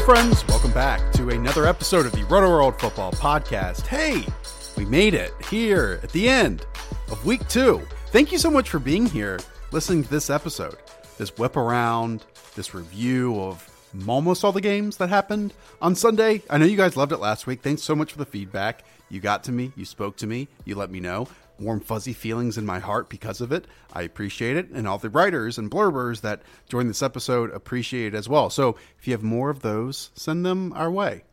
[0.00, 0.46] Hello, friends.
[0.46, 3.84] Welcome back to another episode of the Rotoworld Football Podcast.
[3.84, 4.24] Hey,
[4.76, 6.64] we made it here at the end
[7.10, 7.82] of week two.
[8.12, 9.40] Thank you so much for being here,
[9.72, 10.76] listening to this episode,
[11.16, 12.24] this whip around,
[12.54, 13.68] this review of
[14.06, 16.42] almost all the games that happened on Sunday.
[16.48, 17.62] I know you guys loved it last week.
[17.62, 18.84] Thanks so much for the feedback.
[19.08, 21.26] You got to me, you spoke to me, you let me know
[21.60, 23.66] warm, fuzzy feelings in my heart because of it.
[23.92, 24.70] I appreciate it.
[24.70, 28.50] And all the writers and blurbers that joined this episode appreciate it as well.
[28.50, 31.24] So if you have more of those, send them our way.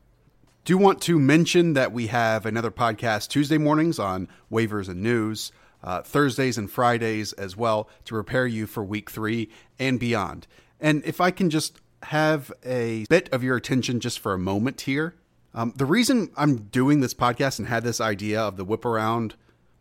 [0.64, 5.52] Do want to mention that we have another podcast Tuesday mornings on waivers and news,
[5.84, 10.48] uh, Thursdays and Fridays as well to prepare you for week three and beyond.
[10.80, 14.82] And if I can just have a bit of your attention just for a moment
[14.82, 15.16] here.
[15.54, 19.36] Um, the reason I'm doing this podcast and had this idea of the whip around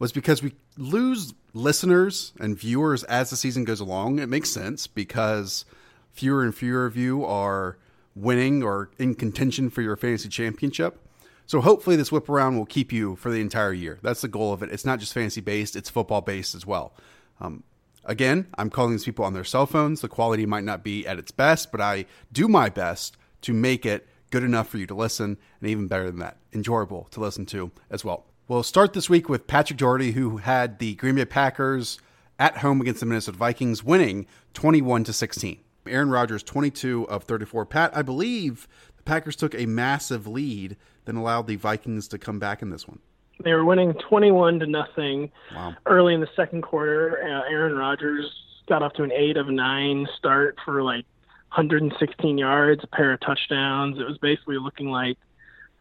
[0.05, 4.19] was because we lose listeners and viewers as the season goes along.
[4.19, 5.65] It makes sense because
[6.13, 7.79] fewer and fewer of you are
[8.15, 11.01] winning or in contention for your fantasy championship.
[11.47, 13.99] So hopefully this whip around will keep you for the entire year.
[14.03, 14.71] That's the goal of it.
[14.71, 16.93] It's not just fantasy based, it's football based as well.
[17.41, 17.63] Um,
[18.05, 20.03] again, I'm calling these people on their cell phones.
[20.03, 23.87] The quality might not be at its best, but I do my best to make
[23.87, 27.47] it good enough for you to listen and even better than that, enjoyable to listen
[27.47, 28.27] to as well.
[28.47, 31.99] We'll start this week with Patrick Daugherty, who had the Green Bay Packers
[32.39, 35.61] at home against the Minnesota Vikings, winning 21 to 16.
[35.87, 37.65] Aaron Rodgers, 22 of 34.
[37.65, 38.69] Pat, I believe
[38.99, 42.87] the Packers took a massive lead, then allowed the Vikings to come back in this
[42.87, 42.99] one.
[43.43, 45.75] They were winning 21 to nothing wow.
[45.87, 47.23] early in the second quarter.
[47.23, 48.31] Uh, Aaron Rodgers
[48.69, 51.07] got off to an 8 of 9 start for like
[51.49, 53.99] 116 yards, a pair of touchdowns.
[53.99, 55.17] It was basically looking like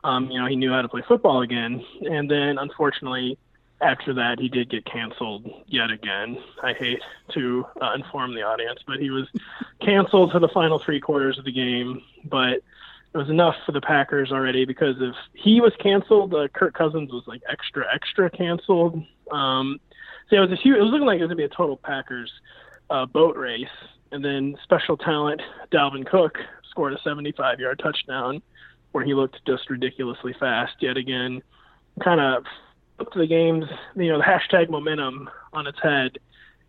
[0.03, 1.83] um, you know, he knew how to play football again.
[2.01, 3.37] And then, unfortunately,
[3.81, 6.37] after that, he did get canceled yet again.
[6.61, 7.01] I hate
[7.33, 9.27] to uh, inform the audience, but he was
[9.81, 12.01] canceled for the final three quarters of the game.
[12.25, 12.63] But
[13.13, 17.11] it was enough for the Packers already because if he was canceled, uh, Kirk Cousins
[17.11, 19.03] was like extra, extra canceled.
[19.31, 19.79] Um,
[20.29, 21.77] so it was a huge, it was looking like it was gonna be a total
[21.77, 22.31] Packers
[22.89, 23.67] uh, boat race.
[24.11, 25.41] And then special talent
[25.71, 26.37] Dalvin Cook
[26.69, 28.41] scored a 75 yard touchdown
[28.93, 31.43] where he looked just ridiculously fast yet again.
[32.01, 32.45] Kind of
[32.97, 33.65] put the games,
[33.95, 36.17] you know, the hashtag momentum on its head,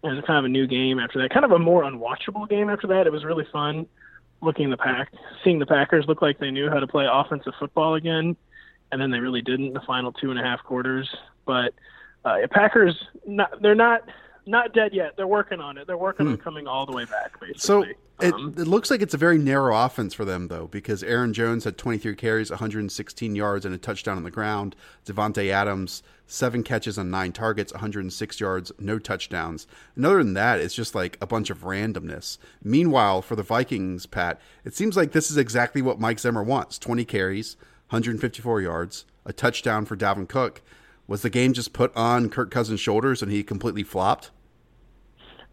[0.03, 1.31] and kind of a new game after that.
[1.31, 3.07] Kind of a more unwatchable game after that.
[3.07, 3.87] It was really fun
[4.43, 5.13] looking the pack,
[5.43, 8.37] seeing the Packers look like they knew how to play offensive football again,
[8.93, 11.09] and then they really didn't the final two and a half quarters.
[11.47, 11.73] But
[12.25, 12.95] uh, Packers,
[13.27, 14.03] not, they're not
[14.47, 15.17] not dead yet.
[15.17, 15.87] They're working on it.
[15.87, 16.33] They're working hmm.
[16.33, 17.39] on coming all the way back.
[17.41, 17.59] Basically.
[17.59, 17.85] So
[18.21, 21.33] it, um, it looks like it's a very narrow offense for them, though, because Aaron
[21.33, 24.77] Jones had 23 carries, 116 yards, and a touchdown on the ground.
[25.05, 29.67] Davante Adams seven catches on nine targets, 106 yards, no touchdowns.
[29.97, 32.39] And other than that, it's just like a bunch of randomness.
[32.63, 36.79] Meanwhile, for the Vikings, Pat, it seems like this is exactly what Mike Zimmer wants:
[36.79, 37.57] 20 carries,
[37.89, 40.63] 154 yards, a touchdown for Dalvin Cook.
[41.07, 44.31] Was the game just put on Kirk Cousins' shoulders and he completely flopped?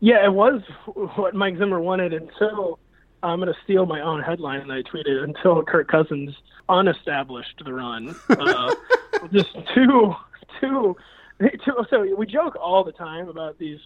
[0.01, 0.61] Yeah, it was
[1.15, 2.79] what Mike Zimmer wanted until
[3.23, 6.35] I'm going to steal my own headline that I tweeted until Kirk Cousins
[6.67, 8.15] unestablished the run.
[8.29, 8.73] Uh,
[9.31, 10.15] just too,
[10.59, 10.97] too,
[11.39, 11.85] too.
[11.89, 13.79] So we joke all the time about these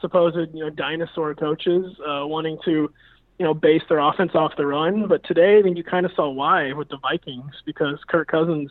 [0.00, 2.92] supposed, you know, dinosaur coaches uh, wanting to,
[3.38, 5.08] you know, base their offense off the run.
[5.08, 8.70] But today, I think you kind of saw why with the Vikings because Kirk Cousins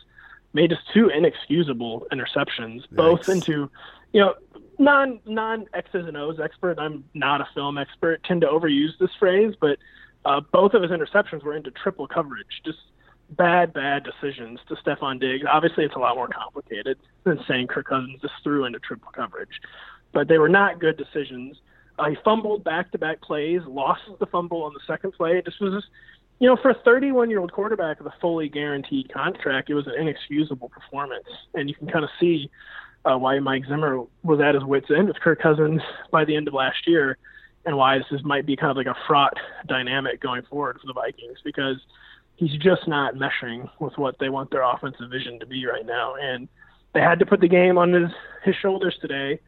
[0.54, 3.70] made just two inexcusable interceptions, both into,
[4.14, 4.34] you know,
[4.78, 6.78] non non X's and O's expert.
[6.78, 8.22] I'm not a film expert.
[8.24, 9.78] Tend to overuse this phrase, but
[10.24, 12.62] uh, both of his interceptions were into triple coverage.
[12.64, 12.78] Just
[13.30, 15.44] bad, bad decisions to Stefon Diggs.
[15.50, 19.60] Obviously, it's a lot more complicated than saying Kirk Cousins just threw into triple coverage,
[20.12, 21.56] but they were not good decisions.
[21.98, 25.40] Uh, he fumbled back-to-back plays, lost the fumble on the second play.
[25.44, 25.90] This was, just,
[26.40, 30.68] you know, for a 31-year-old quarterback with a fully guaranteed contract, it was an inexcusable
[30.68, 32.50] performance, and you can kind of see
[33.06, 35.80] uh, why Mike Zimmer was at his wits' end with Kirk Cousins
[36.10, 37.16] by the end of last year,
[37.64, 39.34] and why this is, might be kind of like a fraught
[39.66, 41.76] dynamic going forward for the Vikings because
[42.36, 46.14] he's just not meshing with what they want their offensive vision to be right now,
[46.20, 46.48] and
[46.94, 48.10] they had to put the game on his
[48.44, 49.38] his shoulders today,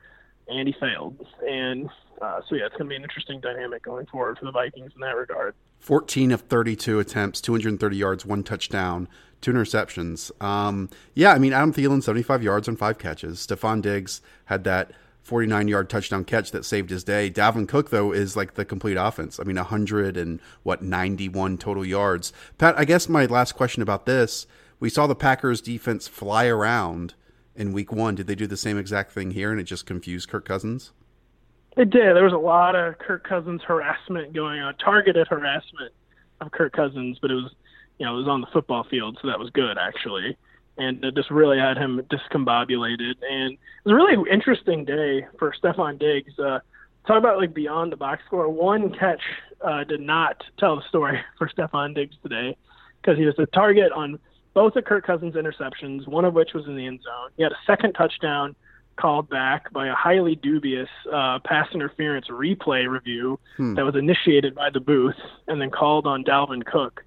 [0.49, 1.89] and he failed, and
[2.21, 4.93] uh, so yeah, it's going to be an interesting dynamic going forward for the Vikings
[4.95, 5.55] in that regard.
[5.79, 9.09] 14 of 32 attempts, 230 yards, one touchdown,
[9.41, 10.31] two interceptions.
[10.43, 13.47] Um, yeah, I mean, Adam Thielen, 75 yards on five catches.
[13.47, 14.91] Stefon Diggs had that
[15.23, 17.31] 49 yard touchdown catch that saved his day.
[17.31, 19.39] Dalvin Cook, though, is like the complete offense.
[19.39, 22.33] I mean, 100 and what, 91 total yards.
[22.57, 24.47] Pat, I guess my last question about this
[24.81, 27.15] we saw the Packers defense fly around
[27.55, 28.15] in week one.
[28.15, 30.93] Did they do the same exact thing here and it just confused Kirk Cousins?
[31.77, 32.17] It did.
[32.17, 35.93] There was a lot of Kirk Cousins harassment going on, targeted harassment
[36.41, 37.53] of Kirk Cousins, but it was,
[37.99, 40.37] you know, it was on the football field, so that was good actually,
[40.77, 43.15] and it just really had him discombobulated.
[43.29, 46.39] And it was a really interesting day for Stefon Diggs.
[46.39, 46.61] Uh,
[47.07, 48.49] talk about like beyond the box score.
[48.49, 49.23] One catch
[49.61, 52.57] uh, did not tell the story for Stefon Diggs today
[53.01, 54.19] because he was a target on
[54.55, 57.31] both of Kirk Cousins' interceptions, one of which was in the end zone.
[57.37, 58.57] He had a second touchdown
[58.97, 63.75] called back by a highly dubious uh, pass interference replay review hmm.
[63.75, 65.15] that was initiated by the booth
[65.47, 67.05] and then called on Dalvin Cook.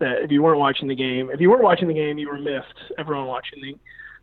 [0.00, 2.38] That if you weren't watching the game, if you weren't watching the game, you were
[2.38, 2.92] miffed.
[2.98, 3.76] Everyone watching the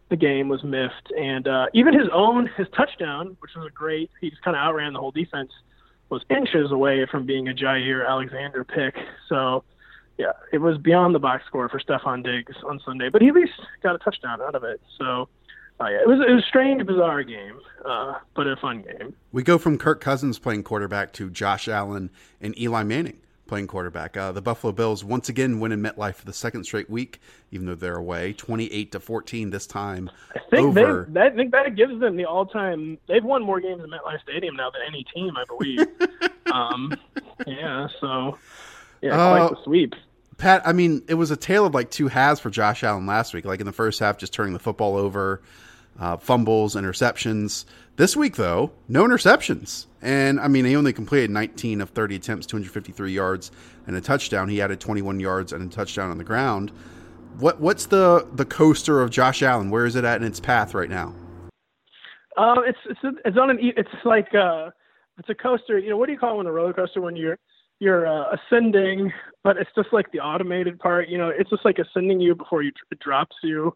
[0.10, 4.10] the game was miffed, and uh, even his own his touchdown, which was a great,
[4.22, 5.52] he just kind of outran the whole defense,
[6.10, 8.96] was inches away from being a Jaire Alexander pick.
[9.30, 9.64] So.
[10.20, 13.36] Yeah, it was beyond the box score for Stefon Diggs on Sunday, but he at
[13.36, 13.52] least
[13.84, 14.82] got a touchdown out of it.
[14.98, 15.30] So
[15.80, 16.02] Oh, yeah.
[16.02, 19.14] It was it was a strange, bizarre game, uh, but a fun game.
[19.32, 22.10] We go from Kirk Cousins playing quarterback to Josh Allen
[22.42, 24.18] and Eli Manning playing quarterback.
[24.18, 27.20] Uh, the Buffalo Bills once again win in MetLife for the second straight week,
[27.52, 30.10] even though they're away, twenty-eight to fourteen this time.
[30.36, 31.08] I think over.
[31.10, 32.98] They, I think that gives them the all-time.
[33.08, 35.88] They've won more games in MetLife Stadium now than any team, I believe.
[36.54, 36.94] um,
[37.46, 38.38] yeah, so
[39.02, 39.94] yeah, uh, quite the sweep.
[40.38, 43.34] Pat, I mean, it was a tale of like two halves for Josh Allen last
[43.34, 43.46] week.
[43.46, 45.42] Like in the first half, just turning the football over,
[46.00, 47.66] uh, fumbles, interceptions.
[47.98, 49.88] This week, though, no interceptions.
[50.04, 53.50] And I mean, he only completed 19 of 30 attempts, 253 yards,
[53.88, 54.50] and a touchdown.
[54.50, 56.72] He added 21 yards and a touchdown on the ground.
[57.40, 59.72] What what's the the coaster of Josh Allen?
[59.72, 61.16] Where is it at in its path right now?
[62.38, 64.70] Um, it's it's it's on an it's like uh,
[65.18, 65.80] it's a coaster.
[65.80, 67.40] You know, what do you call it when a roller coaster when you're
[67.80, 69.12] you're uh, ascending,
[69.44, 71.10] but it's just like the automated part.
[71.10, 73.74] You know, it's just like ascending you before you it drops you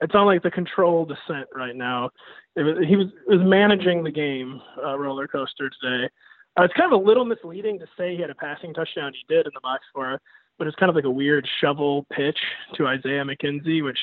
[0.00, 2.10] it's on like the controlled descent right now.
[2.56, 6.08] Was, he was was managing the game uh, roller coaster today.
[6.56, 9.12] Uh, it's kind of a little misleading to say he had a passing touchdown.
[9.12, 10.20] He did in the box score,
[10.56, 12.38] but it's kind of like a weird shovel pitch
[12.74, 13.98] to Isaiah McKenzie, which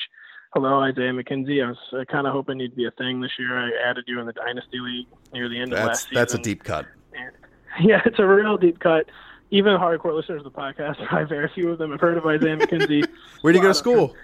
[0.53, 1.63] hello Isaiah McKenzie.
[1.63, 3.57] I was uh, kind of hoping you'd be a thing this year.
[3.57, 6.15] I added you in the dynasty league near the end that's, of last season.
[6.15, 6.85] That's a deep cut.
[7.13, 7.31] And,
[7.87, 9.05] yeah, it's a real deep cut.
[9.49, 12.57] Even hardcore listeners of the podcast, probably very few of them have heard of Isaiah
[12.57, 13.05] McKenzie.
[13.41, 14.15] Where did you go to school?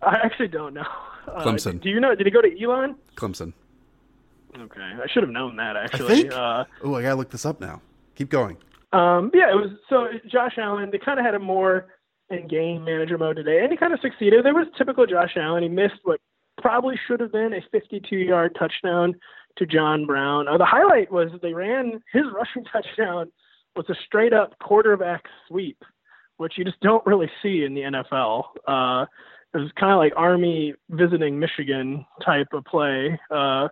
[0.00, 0.86] I actually don't know.
[1.28, 1.80] Uh, Clemson.
[1.80, 2.14] do you know?
[2.14, 2.96] Did he go to Elon?
[3.16, 3.52] Clemson.
[4.58, 6.28] Okay, I should have known that actually.
[6.30, 7.80] Uh, oh, I gotta look this up now.
[8.14, 8.56] Keep going.
[8.92, 10.90] Um, yeah, it was so Josh Allen.
[10.90, 11.86] They kind of had a more
[12.28, 14.44] in game manager mode today, and he kind of succeeded.
[14.44, 15.62] There was typical Josh Allen.
[15.62, 16.20] He missed what
[16.60, 19.14] probably should have been a 52-yard touchdown
[19.56, 20.48] to John Brown.
[20.48, 23.30] Uh, the highlight was they ran his rushing touchdown
[23.74, 25.82] was a straight up quarterback sweep,
[26.36, 28.44] which you just don't really see in the NFL.
[28.66, 29.06] Uh,
[29.54, 33.18] it was kind of like Army visiting Michigan type of play.
[33.30, 33.68] Uh,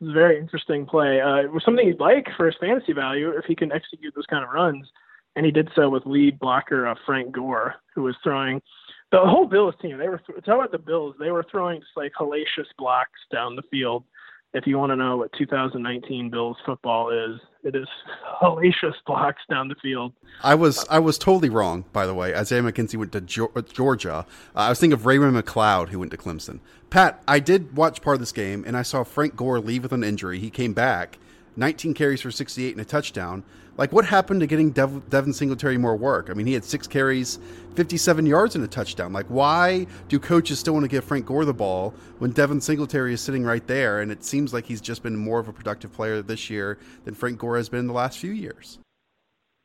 [0.00, 1.20] it was a very interesting play.
[1.20, 4.26] Uh, it was something he'd like for his fantasy value if he can execute those
[4.26, 4.88] kind of runs,
[5.36, 8.60] and he did so with lead blocker uh, Frank Gore, who was throwing
[9.12, 9.98] the whole Bills team.
[9.98, 11.14] They were talking about the Bills.
[11.18, 14.04] They were throwing just like hellacious blocks down the field
[14.52, 17.86] if you want to know what 2019 Bills football is, it is
[18.42, 20.12] hellacious blocks down the field.
[20.42, 22.34] I was I was totally wrong, by the way.
[22.34, 24.14] Isaiah McKenzie went to uh, Georgia.
[24.14, 26.60] Uh, I was thinking of Ray-Ray McCloud, who went to Clemson.
[26.88, 29.92] Pat, I did watch part of this game, and I saw Frank Gore leave with
[29.92, 30.40] an injury.
[30.40, 31.18] He came back,
[31.56, 33.44] 19 carries for 68 and a touchdown.
[33.80, 36.28] Like, what happened to getting Dev- Devin Singletary more work?
[36.28, 37.38] I mean, he had six carries,
[37.76, 39.14] 57 yards, and a touchdown.
[39.14, 43.14] Like, why do coaches still want to give Frank Gore the ball when Devin Singletary
[43.14, 44.02] is sitting right there?
[44.02, 47.14] And it seems like he's just been more of a productive player this year than
[47.14, 48.78] Frank Gore has been in the last few years.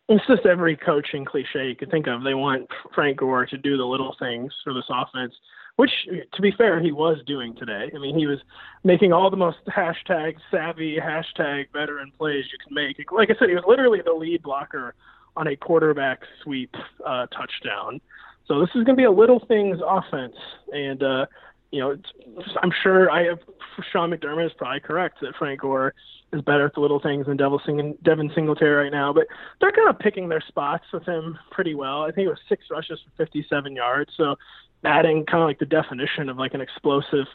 [0.08, 2.24] It's just every coaching cliche you could think of.
[2.24, 5.34] They want Frank Gore to do the little things for this offense
[5.78, 5.92] which,
[6.34, 7.92] to be fair, he was doing today.
[7.94, 8.40] I mean, he was
[8.84, 13.12] making all the most hashtag savvy, hashtag veteran plays you can make.
[13.12, 14.96] Like I said, he was literally the lead blocker
[15.36, 16.74] on a quarterback sweep
[17.06, 18.00] uh, touchdown.
[18.48, 20.36] So this is going to be a little things offense,
[20.72, 21.26] and uh,
[21.72, 21.98] you know,
[22.62, 23.40] I'm sure I have
[23.92, 25.94] Sean McDermott is probably correct that Frank Gore
[26.32, 29.28] is better at the little things than Devil Sing- Devin Singletary right now, but
[29.60, 32.04] they're kind of picking their spots with him pretty well.
[32.04, 34.36] I think it was six rushes for 57 yards, so
[34.86, 37.28] adding kind of like the definition of like an explosive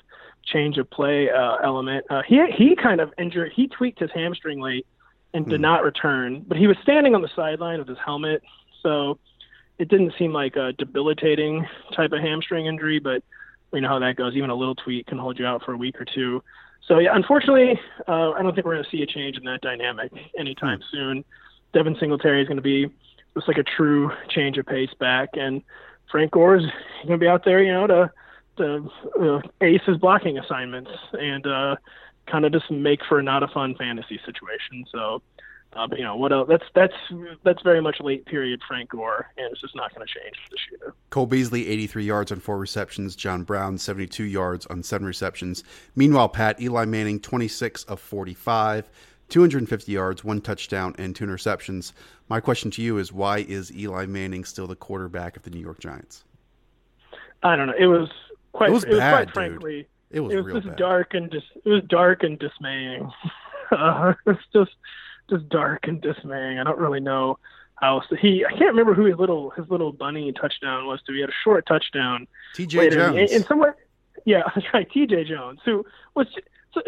[0.44, 2.06] change of play uh, element.
[2.10, 3.52] Uh, he he kind of injured.
[3.54, 4.86] He tweaked his hamstring late
[5.34, 5.62] and did mm.
[5.62, 8.42] not return, but he was standing on the sideline with his helmet,
[8.82, 9.18] so
[9.78, 12.98] it didn't seem like a debilitating type of hamstring injury.
[12.98, 13.22] But
[13.72, 14.34] we know how that goes.
[14.34, 16.42] Even a little tweak can hold you out for a week or two.
[16.86, 17.78] So yeah, unfortunately,
[18.08, 20.84] uh, I don't think we're going to see a change in that dynamic anytime mm.
[20.90, 21.24] soon.
[21.72, 22.88] Devin Singletary is going to be
[23.34, 25.62] just like a true change of pace back, and
[26.10, 26.66] Frank Gore is
[27.04, 28.12] going to be out there, you know, to
[28.56, 28.90] to
[29.20, 31.76] uh, ace his blocking assignments and uh,
[32.26, 34.84] kind of just make for not a fun fantasy situation.
[34.92, 35.22] So,
[35.72, 36.48] uh, you know what else?
[36.48, 36.94] That's that's
[37.44, 40.60] that's very much late period Frank Gore, and it's just not going to change this
[40.70, 40.94] year.
[41.10, 43.14] Cole Beasley, 83 yards on four receptions.
[43.16, 45.62] John Brown, 72 yards on seven receptions.
[45.94, 48.90] Meanwhile, Pat Eli Manning, 26 of 45.
[49.30, 51.92] 250 yards, one touchdown, and two interceptions.
[52.28, 55.60] My question to you is why is Eli Manning still the quarterback of the New
[55.60, 56.24] York Giants?
[57.42, 57.74] I don't know.
[57.78, 58.10] It was
[58.52, 58.70] quite.
[58.70, 59.34] It was, it was bad, quite dude.
[59.34, 59.88] frankly.
[60.10, 60.76] It was, it was real just bad.
[60.76, 63.10] dark and dis- it was dark and dismaying.
[63.70, 64.72] uh, it's just
[65.30, 66.58] just dark and dismaying.
[66.58, 67.38] I don't really know
[67.76, 68.44] how he.
[68.44, 71.00] I can't remember who his little his little bunny touchdown was.
[71.02, 72.26] To he had a short touchdown.
[72.54, 72.90] T.J.
[72.90, 73.30] Jones.
[73.30, 73.70] In, in some way,
[74.24, 74.90] yeah, that's right.
[74.90, 75.24] T.J.
[75.24, 75.84] Jones, who
[76.14, 76.26] was
[76.72, 76.82] so,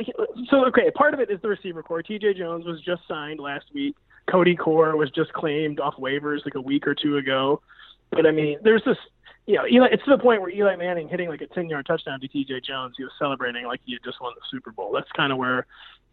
[0.49, 2.03] so okay, part of it is the receiver corps.
[2.03, 2.35] T.J.
[2.35, 3.97] Jones was just signed last week.
[4.31, 7.61] Cody Core was just claimed off waivers like a week or two ago.
[8.11, 8.97] But I mean, there's this,
[9.47, 9.89] you know, Eli.
[9.91, 12.61] It's to the point where Eli Manning hitting like a 10-yard touchdown to T.J.
[12.61, 14.93] Jones, he was celebrating like he had just won the Super Bowl.
[14.93, 15.67] That's kind of where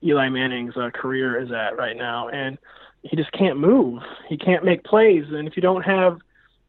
[0.04, 2.58] Eli Manning's uh, career is at right now, and
[3.04, 4.02] he just can't move.
[4.28, 6.20] He can't make plays, and if you don't have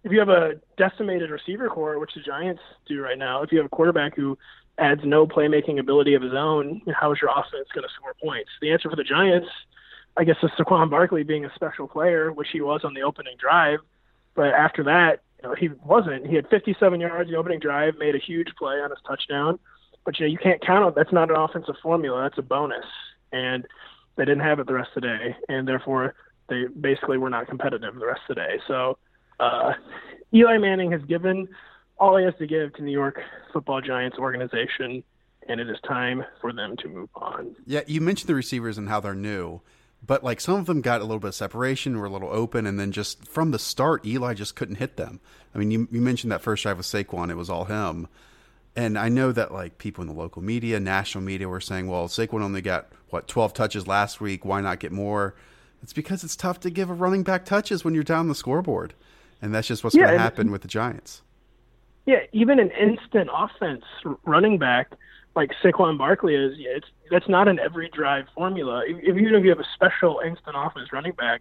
[0.02, 3.58] if you have a decimated receiver corps, which the Giants do right now, if you
[3.58, 4.38] have a quarterback who
[4.78, 8.50] adds no playmaking ability of his own, how is your offense going to score points?
[8.60, 9.48] The answer for the Giants,
[10.16, 13.36] I guess, is Saquon Barkley being a special player, which he was on the opening
[13.38, 13.80] drive.
[14.34, 16.26] But after that, you know, he wasn't.
[16.26, 19.58] He had 57 yards the opening drive, made a huge play on his touchdown.
[20.04, 22.22] But you know, you can't count on that's not an offensive formula.
[22.22, 22.86] That's a bonus,
[23.32, 23.66] and
[24.16, 26.14] they didn't have it the rest of the day, and therefore
[26.48, 28.58] they basically were not competitive the rest of the day.
[28.66, 28.98] So
[29.38, 29.72] uh,
[30.34, 31.48] Eli Manning has given
[32.00, 33.20] all he has to give to New York
[33.52, 35.04] Football Giants organization,
[35.48, 37.54] and it is time for them to move on.
[37.66, 39.60] Yeah, you mentioned the receivers and how they're new,
[40.04, 42.66] but like some of them got a little bit of separation, were a little open,
[42.66, 45.20] and then just from the start, Eli just couldn't hit them.
[45.54, 48.08] I mean, you, you mentioned that first drive with Saquon, it was all him.
[48.74, 52.08] And I know that like people in the local media, national media were saying, well,
[52.08, 54.44] Saquon only got what 12 touches last week.
[54.44, 55.34] Why not get more?
[55.82, 58.94] It's because it's tough to give a running back touches when you're down the scoreboard.
[59.42, 61.22] And that's just what's yeah, going to happen with the Giants.
[62.10, 63.84] Yeah, even an instant offense
[64.24, 64.90] running back
[65.36, 68.82] like Saquon Barkley is, yeah, it's that's not an every drive formula.
[68.84, 71.40] If, if even if you have a special instant offense running back,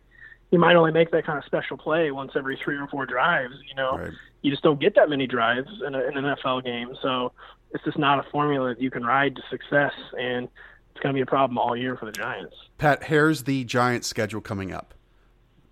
[0.51, 3.55] you might only make that kind of special play once every three or four drives.
[3.67, 4.11] You know, Right.
[4.43, 6.95] you just don't get that many drives in, a, in an NFL game.
[7.01, 7.31] So
[7.71, 10.47] it's just not a formula that you can ride to success, and
[10.91, 12.55] it's going to be a problem all year for the Giants.
[12.77, 14.93] Pat, here's the Giants schedule coming up.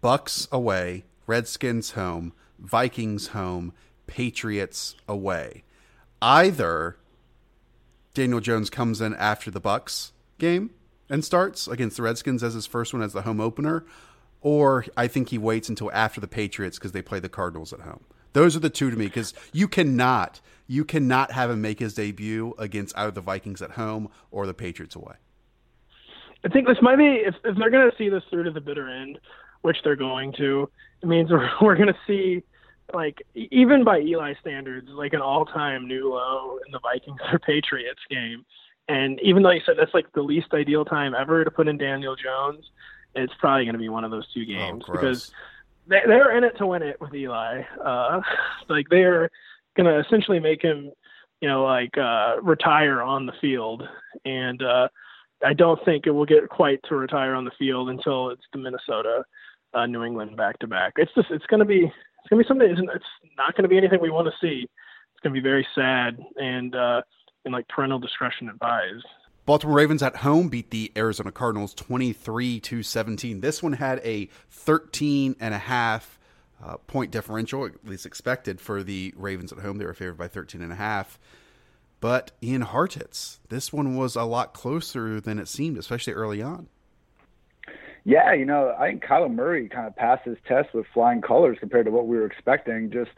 [0.02, 3.74] Bucks away, Redskins home, Vikings home,
[4.08, 5.64] Patriots away.
[6.22, 6.98] Either
[8.14, 10.72] Daniel Jones comes in after the Bucks game
[11.10, 13.86] and starts against the Redskins as his first one as the home opener,
[14.42, 17.82] or I think he waits until after the Patriots because they play the Cardinals at
[17.82, 18.04] home.
[18.34, 21.94] Those are the two to me because you cannot you cannot have him make his
[21.94, 25.16] debut against either the Vikings at home or the Patriots away.
[26.44, 28.62] I think this might be if, if they're going to see this through to the
[28.62, 29.18] bitter end,
[29.62, 30.70] which they're going to.
[31.02, 32.44] It means we're, we're going to see
[32.94, 38.02] like even by Eli standards, like an all-time new low in the Vikings or Patriots
[38.10, 38.46] game.
[38.88, 41.78] And even though you said that's like the least ideal time ever to put in
[41.78, 42.66] Daniel Jones,
[43.16, 45.00] it's probably going to be one of those two games gross.
[45.00, 45.32] because
[45.88, 47.64] they, they're in it to win it with Eli.
[47.84, 48.22] Uh,
[48.70, 49.30] like they're
[49.76, 50.92] going to essentially make him,
[51.42, 53.84] you know, like uh, retire on the field.
[54.24, 54.88] And uh,
[55.44, 58.60] I don't think it will get quite to retire on the field until it's the
[58.60, 59.24] Minnesota
[59.74, 60.94] uh, New England back to back.
[60.96, 61.92] It's just it's going to be
[62.32, 62.90] it's to be something.
[62.94, 63.06] It's
[63.38, 64.64] not going to be anything we want to see.
[64.64, 67.02] It's going to be very sad and uh,
[67.46, 69.06] and like parental discretion advised.
[69.46, 73.40] Baltimore Ravens at home beat the Arizona Cardinals 23 to 17.
[73.40, 76.20] This one had a 13 and a half
[76.62, 79.78] uh, point differential, at least expected for the Ravens at home.
[79.78, 81.18] They were favored by 13 and a half.
[82.02, 86.68] But Ian Hartitz, this one was a lot closer than it seemed, especially early on.
[88.08, 91.58] Yeah, you know, I think Kyler Murray kind of passed his test with flying colors
[91.60, 92.90] compared to what we were expecting.
[92.90, 93.12] Just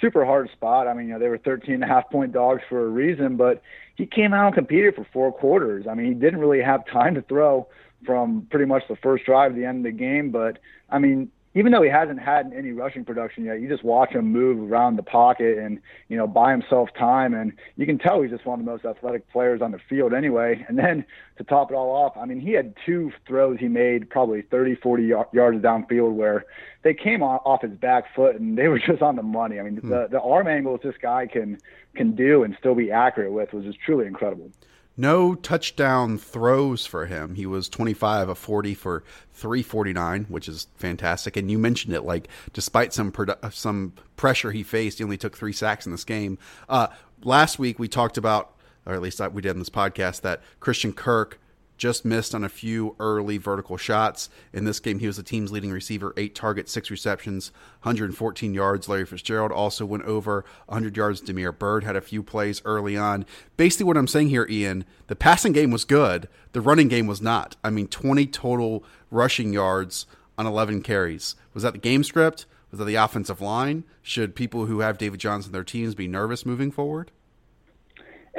[0.00, 0.88] super hard spot.
[0.88, 3.36] I mean, you know, they were 13 and a half point dogs for a reason,
[3.36, 3.62] but
[3.94, 5.86] he came out and competed for four quarters.
[5.88, 7.68] I mean, he didn't really have time to throw
[8.04, 10.58] from pretty much the first drive to the end of the game, but
[10.90, 14.32] I mean, even though he hasn't had any rushing production yet, you just watch him
[14.32, 18.30] move around the pocket and you know buy himself time, and you can tell he's
[18.30, 20.64] just one of the most athletic players on the field anyway.
[20.68, 21.04] And then
[21.38, 24.76] to top it all off, I mean, he had two throws he made probably 30,
[24.76, 26.44] 40 yards downfield where
[26.82, 29.60] they came off his back foot and they were just on the money.
[29.60, 29.88] I mean, hmm.
[29.88, 31.58] the the arm angles this guy can
[31.94, 34.50] can do and still be accurate with was just truly incredible.
[34.96, 37.34] No touchdown throws for him.
[37.34, 41.36] He was 25 of 40 for 349, which is fantastic.
[41.36, 45.36] And you mentioned it, like despite some produ- some pressure he faced, he only took
[45.36, 46.38] three sacks in this game.
[46.68, 46.88] Uh,
[47.24, 48.54] last week we talked about,
[48.86, 51.40] or at least we did in this podcast, that Christian Kirk
[51.84, 54.30] just missed on a few early vertical shots.
[54.54, 58.88] In this game, he was the team's leading receiver, eight targets, six receptions, 114 yards.
[58.88, 61.20] Larry Fitzgerald also went over 100 yards.
[61.20, 63.26] Damiere Byrd had a few plays early on.
[63.58, 67.20] Basically, what I'm saying here, Ian, the passing game was good, the running game was
[67.20, 67.56] not.
[67.62, 70.06] I mean, 20 total rushing yards
[70.38, 71.36] on 11 carries.
[71.52, 72.46] Was that the game script?
[72.70, 73.84] Was that the offensive line?
[74.00, 77.10] Should people who have David Johnson their teams be nervous moving forward?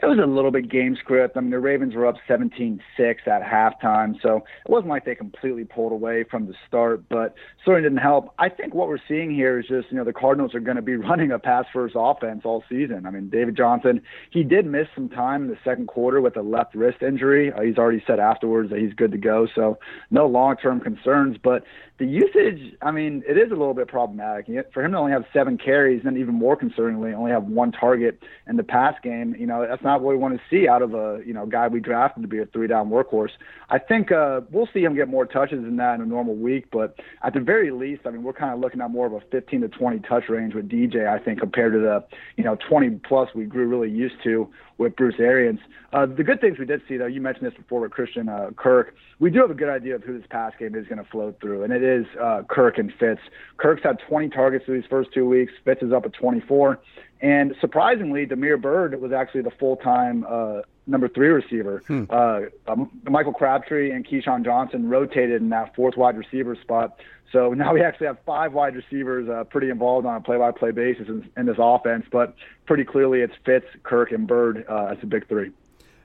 [0.01, 1.37] It was a little bit game script.
[1.37, 5.63] I mean, the Ravens were up 17-6 at halftime, so it wasn't like they completely
[5.63, 7.33] pulled away from the start, but
[7.63, 8.33] certainly didn't help.
[8.37, 10.81] I think what we're seeing here is just, you know, the Cardinals are going to
[10.81, 13.05] be running a pass-first offense all season.
[13.05, 16.41] I mean, David Johnson, he did miss some time in the second quarter with a
[16.41, 17.53] left wrist injury.
[17.53, 19.79] Uh, he's already said afterwards that he's good to go, so
[20.11, 21.63] no long-term concerns, but
[21.97, 24.47] the usage, I mean, it is a little bit problematic.
[24.73, 28.21] For him to only have seven carries, and even more concerningly, only have one target
[28.47, 30.93] in the pass game, you know, that's not what we want to see out of
[30.93, 33.29] a you know guy we drafted to be a three down workhorse.
[33.69, 36.65] I think uh, we'll see him get more touches than that in a normal week,
[36.69, 39.21] but at the very least, I mean, we're kind of looking at more of a
[39.31, 41.07] 15 to 20 touch range with DJ.
[41.07, 42.03] I think compared to the
[42.35, 45.59] you know 20 plus we grew really used to with Bruce Arians.
[45.93, 48.49] Uh, the good things we did see, though, you mentioned this before with Christian uh,
[48.57, 48.95] Kirk.
[49.19, 51.33] We do have a good idea of who this pass game is going to flow
[51.39, 53.21] through, and it is uh, Kirk and Fitz.
[53.57, 55.53] Kirk's had 20 targets through these first two weeks.
[55.63, 56.79] Fitz is up at 24.
[57.21, 61.81] And surprisingly, Damiere Byrd was actually the full time uh, number three receiver.
[61.87, 62.03] Hmm.
[62.09, 66.99] Uh, um, Michael Crabtree and KeeSean Johnson rotated in that fourth wide receiver spot.
[67.31, 70.51] So now we actually have five wide receivers uh, pretty involved on a play by
[70.51, 72.05] play basis in, in, this offense.
[72.11, 75.51] But pretty clearly, it's Fitz, Kirk, and Byrd uh, as the big three.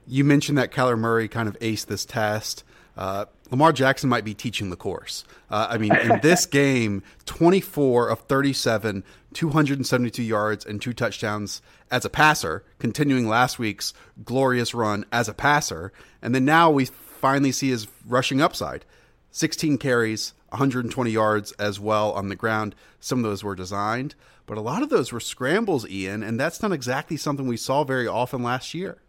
[0.07, 2.63] You mentioned that Kyler Murray kind of aced this test.
[3.01, 5.23] Uh, Lamar Jackson might be teaching the course.
[5.49, 12.05] Uh, I mean, in this game, 24 of 37, 272 yards, and two touchdowns as
[12.05, 15.91] a passer, continuing last week's glorious run as a passer.
[16.21, 18.85] And then now we finally see his rushing upside
[19.31, 22.75] 16 carries, 120 yards as well on the ground.
[22.99, 24.13] Some of those were designed,
[24.45, 27.83] but a lot of those were scrambles, Ian, and that's not exactly something we saw
[27.83, 29.01] very often last year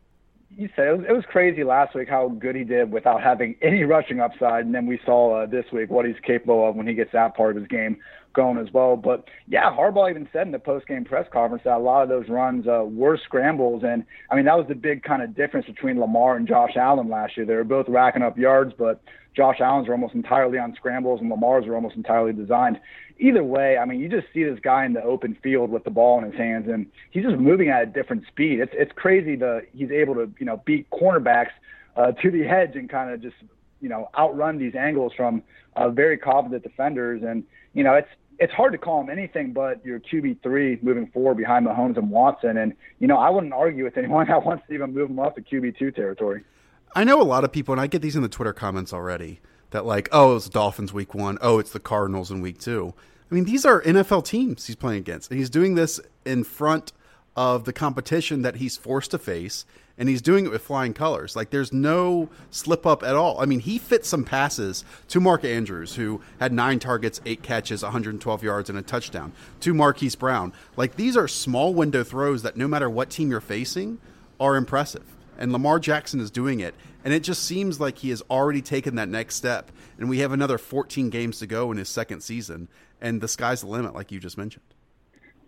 [0.57, 3.57] you said it was, it was crazy last week how good he did without having
[3.62, 6.87] any rushing upside, and then we saw uh, this week what he's capable of when
[6.87, 7.97] he gets that part of his game
[8.35, 8.97] going as well.
[8.97, 12.09] But yeah, Harbaugh even said in the post game press conference that a lot of
[12.09, 15.67] those runs uh, were scrambles, and I mean that was the big kind of difference
[15.67, 17.47] between Lamar and Josh Allen last year.
[17.47, 19.01] They were both racking up yards, but
[19.35, 22.79] Josh Allen's are almost entirely on scrambles, and Lamar's are almost entirely designed
[23.23, 25.90] either way, I mean, you just see this guy in the open field with the
[25.90, 28.61] ball in his hands, and he's just moving at a different speed.
[28.61, 31.53] It's it's crazy that he's able to you know beat cornerbacks
[31.97, 33.37] uh, to the edge and kind of just
[33.81, 35.42] you know outrun these angles from
[35.77, 37.23] uh, very confident defenders.
[37.23, 41.07] And you know it's it's hard to call him anything but your QB three moving
[41.09, 42.57] forward behind Mahomes and Watson.
[42.57, 45.37] And you know I wouldn't argue with anyone that wants to even move him up
[45.37, 46.45] to QB two territory.
[46.94, 49.40] I know a lot of people, and I get these in the Twitter comments already.
[49.70, 51.38] That like, oh, it's the Dolphins week one.
[51.40, 52.92] Oh, it's the Cardinals in week two.
[53.31, 55.31] I mean, these are NFL teams he's playing against.
[55.31, 56.92] And he's doing this in front
[57.35, 59.64] of the competition that he's forced to face,
[59.96, 61.35] and he's doing it with flying colors.
[61.35, 63.40] Like, there's no slip up at all.
[63.40, 67.83] I mean, he fit some passes to Mark Andrews, who had nine targets, eight catches,
[67.83, 70.52] 112 yards, and a touchdown, to Marquise Brown.
[70.76, 73.98] Like, these are small window throws that no matter what team you're facing
[74.38, 75.05] are impressive.
[75.42, 76.72] And Lamar Jackson is doing it.
[77.05, 79.72] And it just seems like he has already taken that next step.
[79.98, 82.68] And we have another 14 games to go in his second season.
[83.00, 84.62] And the sky's the limit, like you just mentioned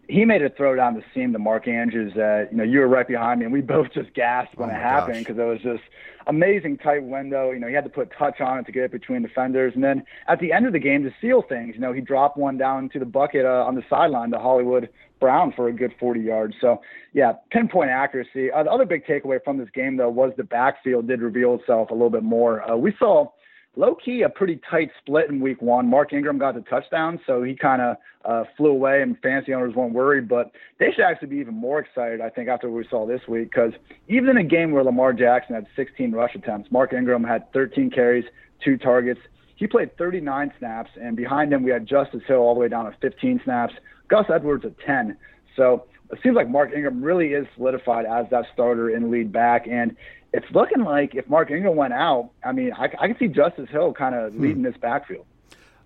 [0.09, 2.89] he made a throw down the seam to Mark Andrews that you know you were
[2.89, 5.61] right behind me, and we both just gasped when oh it happened because it was
[5.63, 5.83] just
[6.27, 7.51] amazing tight window.
[7.51, 9.83] You know, he had to put touch on it to get it between defenders, and
[9.83, 12.59] then at the end of the game to seal things, you know, he dropped one
[12.59, 14.89] down to the bucket uh, on the sideline to Hollywood
[15.21, 16.55] Brown for a good 40 yards.
[16.61, 16.81] So
[17.13, 18.51] yeah, pinpoint accuracy.
[18.51, 21.91] Uh, the other big takeaway from this game though was the backfield did reveal itself
[21.91, 22.69] a little bit more.
[22.69, 23.29] Uh, we saw
[23.77, 25.89] low key a pretty tight split in week one.
[25.89, 29.75] Mark Ingram got the touchdown, so he kind of uh, flew away, and fantasy owners
[29.75, 30.29] weren't worried.
[30.29, 33.21] But they should actually be even more excited, I think, after what we saw this
[33.29, 33.73] week, because
[34.09, 37.91] even in a game where Lamar Jackson had 16 rush attempts, Mark Ingram had 13
[37.91, 38.25] carries,
[38.63, 39.21] two targets.
[39.57, 42.87] He played 39 snaps, and behind him we had Justice Hill all the way down
[42.87, 43.75] to 15 snaps,
[44.09, 45.17] Gus Edwards at 10.
[45.57, 49.67] So it seems like Mark Ingram really is solidified as that starter in lead back.
[49.67, 49.97] And
[50.33, 53.69] it's looking like if Mark Ingram went out, I mean, I, I can see Justice
[53.71, 54.43] Hill kind of hmm.
[54.43, 55.27] leading this backfield.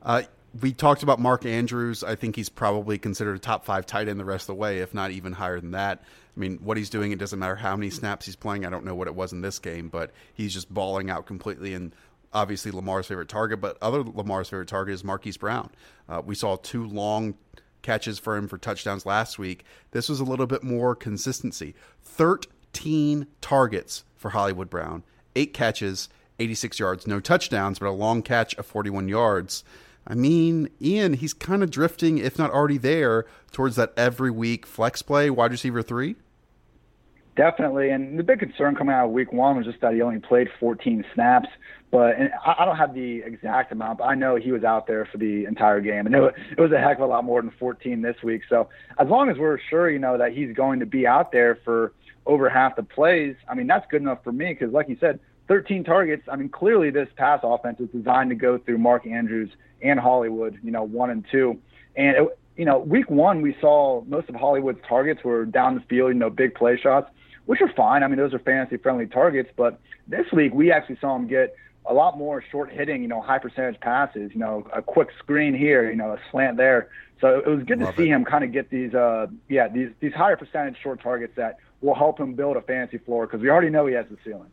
[0.02, 0.22] Uh,
[0.60, 2.02] we talked about Mark Andrews.
[2.02, 4.78] I think he's probably considered a top five tight end the rest of the way,
[4.78, 6.02] if not even higher than that.
[6.36, 8.64] I mean, what he's doing, it doesn't matter how many snaps he's playing.
[8.64, 11.74] I don't know what it was in this game, but he's just balling out completely.
[11.74, 11.92] And
[12.32, 15.70] obviously, Lamar's favorite target, but other Lamar's favorite target is Marquise Brown.
[16.08, 17.34] Uh, we saw two long
[17.88, 19.64] catches for him for touchdowns last week.
[19.92, 21.74] This was a little bit more consistency.
[22.02, 28.54] 13 targets for Hollywood Brown, eight catches, 86 yards, no touchdowns, but a long catch
[28.56, 29.64] of 41 yards.
[30.06, 34.66] I mean, Ian, he's kind of drifting, if not already there, towards that every week
[34.66, 36.16] flex play, wide receiver three.
[37.36, 40.18] Definitely, and the big concern coming out of week one was just that he only
[40.18, 41.48] played 14 snaps.
[41.90, 45.06] But and I don't have the exact amount, but I know he was out there
[45.10, 48.02] for the entire game, and it was a heck of a lot more than 14
[48.02, 48.42] this week.
[48.48, 51.58] So as long as we're sure, you know, that he's going to be out there
[51.64, 51.94] for
[52.26, 55.18] over half the plays, I mean, that's good enough for me because, like you said,
[55.48, 56.24] 13 targets.
[56.30, 59.50] I mean, clearly this pass offense is designed to go through Mark Andrews
[59.82, 61.58] and Hollywood, you know, one and two.
[61.96, 65.80] And, it, you know, week one, we saw most of Hollywood's targets were down the
[65.82, 67.10] field, you know, big play shots,
[67.46, 68.02] which are fine.
[68.02, 69.48] I mean, those are fantasy friendly targets.
[69.56, 71.54] But this week, we actually saw him get
[71.88, 75.54] a lot more short hitting, you know, high percentage passes, you know, a quick screen
[75.54, 76.88] here, you know, a slant there.
[77.20, 78.12] So it was good Love to see it.
[78.12, 81.94] him kind of get these, uh, yeah, these these higher percentage short targets that will
[81.94, 84.50] help him build a fantasy floor because we already know he has the ceiling.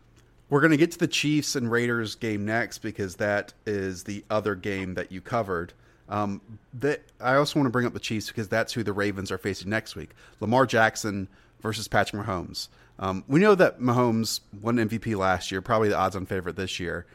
[0.50, 4.24] We're going to get to the Chiefs and Raiders game next because that is the
[4.30, 5.74] other game that you covered.
[6.08, 6.40] Um,
[6.76, 9.38] that I also want to bring up the Chiefs because that's who the Ravens are
[9.40, 11.28] facing next week: Lamar Jackson
[11.62, 12.70] versus Patrick Mahomes.
[12.98, 17.06] Um, we know that Mahomes won MVP last year, probably the odds-on favorite this year.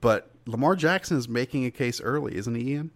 [0.00, 2.90] But Lamar Jackson is making a case early, isn't he, Ian?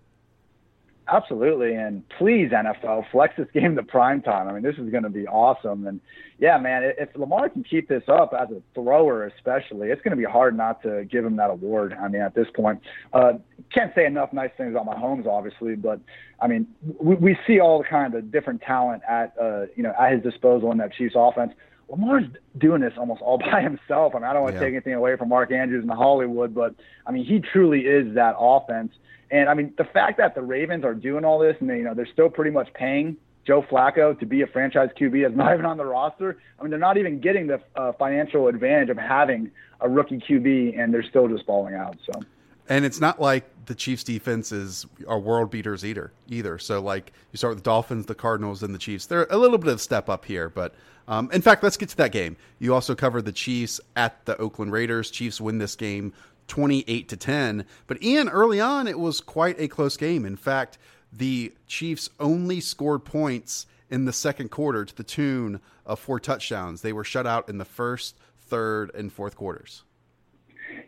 [1.13, 4.47] Absolutely, and please NFL flex this game to prime time.
[4.49, 6.01] I mean, this is going to be awesome, and
[6.39, 10.17] yeah, man, if Lamar can keep this up as a thrower, especially, it's going to
[10.17, 11.97] be hard not to give him that award.
[12.01, 12.81] I mean, at this point,
[13.13, 13.33] uh,
[13.75, 16.01] can't say enough nice things about Mahomes, obviously, but
[16.41, 19.93] I mean, we, we see all the kind of different talent at uh, you know
[19.99, 21.53] at his disposal in that Chiefs offense.
[21.91, 22.25] Lamar's
[22.59, 24.15] doing this almost all by himself.
[24.15, 24.67] I mean, I don't want to yeah.
[24.67, 26.75] take anything away from Mark Andrews and Hollywood, but
[27.07, 28.93] I mean, he truly is that offense.
[29.31, 31.85] And I mean, the fact that the Ravens are doing all this and they, you
[31.85, 35.53] know they're still pretty much paying Joe Flacco to be a franchise QB is not
[35.55, 36.39] even on the roster.
[36.59, 39.51] I mean, they're not even getting the uh, financial advantage of having
[39.81, 41.97] a rookie QB, and they're still just falling out.
[42.05, 42.21] So.
[42.71, 46.13] And it's not like the Chiefs' defense is are world beaters either.
[46.29, 46.57] Either.
[46.59, 49.07] So like you start with the Dolphins, the Cardinals, and the Chiefs.
[49.07, 50.75] They're a little bit of step up here, but
[51.09, 52.37] um, in fact, let's get to that game.
[52.61, 55.11] You also covered the Chiefs at the Oakland Raiders.
[55.11, 56.13] Chiefs win this game
[56.47, 57.65] 28 to 10.
[57.89, 60.25] But Ian, early on, it was quite a close game.
[60.25, 60.79] In fact,
[61.13, 66.83] the Chiefs only scored points in the second quarter to the tune of four touchdowns.
[66.83, 69.83] They were shut out in the first, third, and fourth quarters.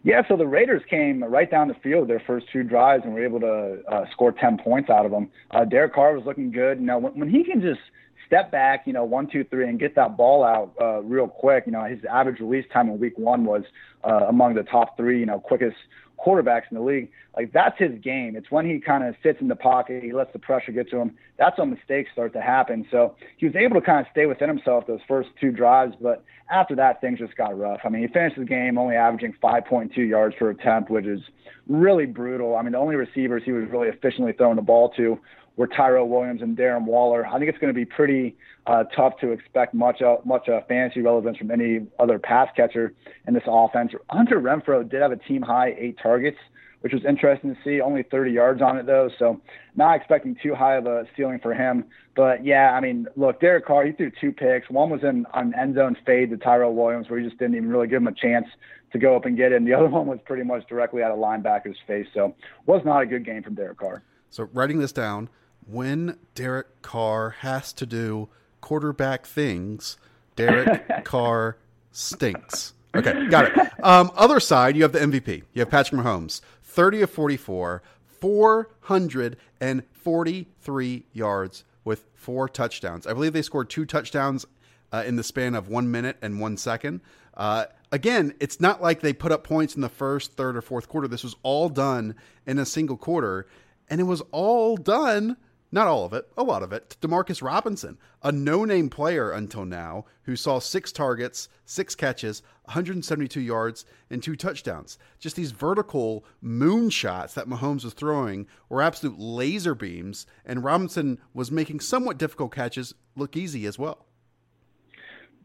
[0.04, 3.24] Yeah, so the Raiders came right down the field their first two drives and were
[3.24, 5.30] able to uh, score 10 points out of them.
[5.50, 6.80] Uh, Derek Carr was looking good.
[6.80, 7.80] You know, when, when he can just–
[8.32, 11.64] step back, you know, one, two, three, and get that ball out uh, real quick.
[11.66, 13.62] You know, his average release time in week one was
[14.04, 15.76] uh, among the top three, you know, quickest
[16.24, 17.10] quarterbacks in the league.
[17.36, 18.36] Like that's his game.
[18.36, 20.98] It's when he kind of sits in the pocket, he lets the pressure get to
[20.98, 21.16] him.
[21.38, 22.86] That's when mistakes start to happen.
[22.90, 26.24] So he was able to kind of stay within himself those first two drives, but
[26.50, 27.80] after that, things just got rough.
[27.84, 31.20] I mean, he finished the game only averaging 5.2 yards per attempt, which is
[31.66, 32.56] really brutal.
[32.56, 35.18] I mean, the only receivers he was really efficiently throwing the ball to
[35.56, 37.26] were Tyrell Williams and Darren Waller.
[37.26, 38.36] I think it's going to be pretty
[38.66, 42.94] uh, tough to expect much uh, much uh, fantasy relevance from any other pass catcher
[43.26, 43.92] in this offense.
[44.10, 46.38] Hunter Renfrow did have a team high eight targets,
[46.80, 47.80] which was interesting to see.
[47.80, 49.40] Only 30 yards on it though, so
[49.76, 51.84] not expecting too high of a ceiling for him.
[52.14, 54.70] But yeah, I mean, look, Derek Carr, he threw two picks.
[54.70, 57.68] One was in an end zone fade to Tyrell Williams, where he just didn't even
[57.68, 58.46] really give him a chance
[58.92, 59.56] to go up and get it.
[59.56, 62.06] And the other one was pretty much directly out of linebacker's face.
[62.14, 62.34] So
[62.66, 64.02] was not a good game from Derek Carr.
[64.30, 65.28] So writing this down,
[65.66, 68.28] when Derek Carr has to do
[68.60, 69.96] quarterback things,
[70.36, 71.56] Derek Carr
[71.90, 72.74] stinks.
[72.94, 73.54] Okay, got it.
[73.82, 75.44] Um, other side, you have the MVP.
[75.54, 83.06] You have Patrick Mahomes, 30 of 44, 443 yards with four touchdowns.
[83.06, 84.46] I believe they scored two touchdowns
[84.92, 87.00] uh, in the span of one minute and one second.
[87.34, 90.88] Uh, again, it's not like they put up points in the first, third, or fourth
[90.88, 91.08] quarter.
[91.08, 92.14] This was all done
[92.46, 93.46] in a single quarter,
[93.88, 95.36] and it was all done
[95.72, 99.64] not all of it, a lot of it, Demarcus Robinson, a no name player until
[99.64, 104.98] now, who saw six targets, six catches, 172 yards, and two touchdowns.
[105.18, 111.50] Just these vertical moonshots that Mahomes was throwing were absolute laser beams, and Robinson was
[111.50, 114.04] making somewhat difficult catches look easy as well.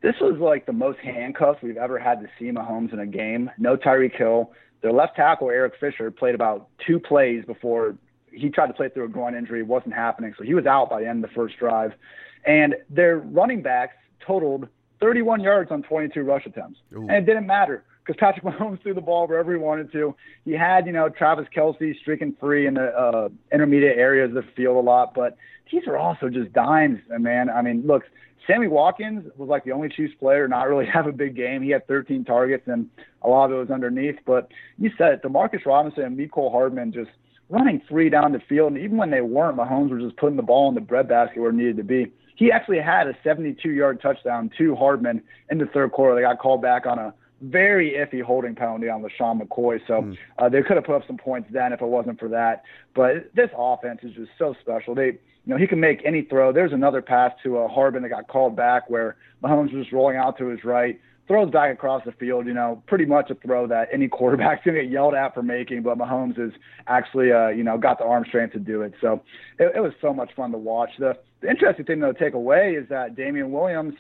[0.02, 3.50] This was like the most handcuffs we've ever had to see Mahomes in a game.
[3.58, 4.52] No Tyreek Hill.
[4.82, 7.96] Their left tackle, Eric Fisher, played about two plays before
[8.38, 11.02] he tried to play through a groin injury, wasn't happening, so he was out by
[11.02, 11.94] the end of the first drive.
[12.46, 13.96] And their running backs
[14.26, 14.68] totaled
[15.00, 17.02] 31 yards on 22 rush attempts, Ooh.
[17.02, 20.16] and it didn't matter because Patrick Mahomes threw the ball wherever he wanted to.
[20.46, 24.52] He had, you know, Travis Kelce streaking free in the uh, intermediate areas of the
[24.56, 25.38] field a lot, but
[25.72, 27.50] these are also just dimes, man.
[27.50, 28.04] I mean, look,
[28.46, 31.62] Sammy Watkins was like the only Chiefs player not really have a big game.
[31.62, 32.90] He had 13 targets, and
[33.22, 34.20] a lot of it was underneath.
[34.26, 37.12] But you said it, Demarcus Robinson and Mecole Hardman just–
[37.50, 38.74] running three down the field.
[38.74, 41.50] And even when they weren't, Mahomes was just putting the ball in the breadbasket where
[41.50, 42.12] it needed to be.
[42.36, 46.16] He actually had a 72 yard touchdown to Hardman in the third quarter.
[46.16, 49.80] They got called back on a very iffy holding penalty on LeSean McCoy.
[49.88, 50.18] So mm.
[50.38, 52.64] uh, they could have put up some points then if it wasn't for that.
[52.96, 54.96] But this offense is just so special.
[54.96, 56.52] They, you know, he can make any throw.
[56.52, 60.38] There's another pass to uh, Hardman that got called back where Mahomes was rolling out
[60.40, 63.90] to his right throws back across the field, you know, pretty much a throw that
[63.92, 66.52] any quarterback's going to get yelled at for making, but Mahomes has
[66.88, 68.94] actually, uh, you know, got the arm strength to do it.
[69.02, 69.22] So
[69.60, 70.92] it, it was so much fun to watch.
[71.00, 73.96] The, the interesting thing, though, to take away is that Damien Williams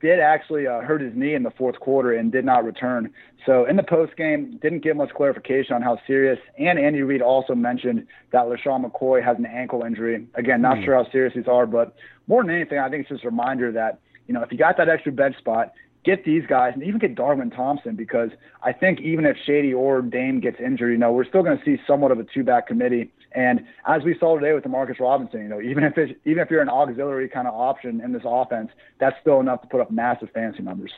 [0.00, 3.12] did actually uh, hurt his knee in the fourth quarter and did not return.
[3.44, 6.38] So in the post game, didn't give much clarification on how serious.
[6.58, 10.26] And Andy Reid also mentioned that LeSean McCoy has an ankle injury.
[10.34, 10.84] Again, not mm.
[10.84, 11.96] sure how serious these are, but
[12.28, 14.76] more than anything, I think it's just a reminder that you know if you got
[14.76, 15.72] that extra bench spot,
[16.04, 18.30] get these guys and even get Darwin Thompson because
[18.62, 21.64] I think even if Shady or Dame gets injured, you know, we're still going to
[21.64, 23.12] see somewhat of a two back committee.
[23.32, 26.50] And as we saw today with Demarcus Robinson, you know, even if it's, even if
[26.50, 29.90] you're an auxiliary kind of option in this offense, that's still enough to put up
[29.90, 30.92] massive fantasy numbers.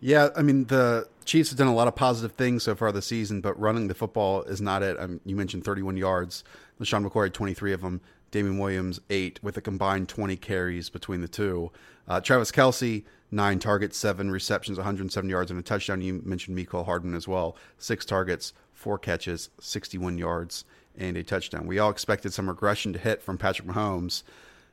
[0.00, 3.06] Yeah, I mean the Chiefs have done a lot of positive things so far this
[3.06, 4.96] season, but running the football is not it.
[4.98, 6.42] I mean, you mentioned 31 yards.
[6.80, 8.00] LeSean McCoy had 23 of them.
[8.32, 11.70] Damien Williams eight, with a combined 20 carries between the two.
[12.08, 16.00] Uh, Travis Kelce, nine targets, seven receptions, 107 yards, and a touchdown.
[16.00, 17.56] You mentioned Mecole Hardman as well.
[17.78, 20.64] Six targets, four catches, 61 yards,
[20.98, 21.66] and a touchdown.
[21.66, 24.24] We all expected some regression to hit from Patrick Mahomes.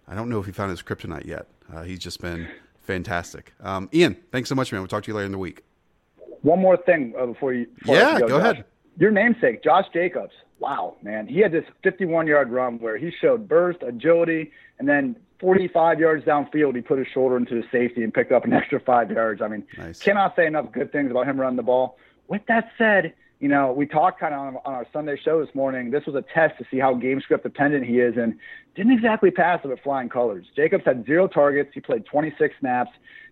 [0.08, 1.48] I don't know if he found his kryptonite yet.
[1.72, 2.48] Uh, he's just been
[2.82, 3.54] fantastic.
[3.62, 4.82] Um, Ian, thanks so much, man.
[4.82, 5.64] We'll talk to you later in the week.
[6.42, 7.68] One more thing uh, before you.
[7.80, 8.64] Before yeah, go, go ahead.
[8.98, 10.34] Your namesake, Josh Jacobs.
[10.60, 11.28] Wow, man.
[11.28, 16.26] He had this 51 yard run where he showed burst, agility, and then 45 yards
[16.26, 19.42] downfield, he put his shoulder into the safety and picked up an extra five yards.
[19.42, 20.00] I mean, nice.
[20.00, 21.98] cannot say enough good things about him running the ball.
[22.28, 25.54] With that said, you know, we talked kind of on, on our Sunday show this
[25.56, 25.92] morning.
[25.92, 28.38] This was a test to see how game script dependent he is, and
[28.76, 30.46] didn't exactly pass it with flying colors.
[30.56, 31.72] Jacobs had zero targets.
[31.74, 32.92] He played 26 snaps.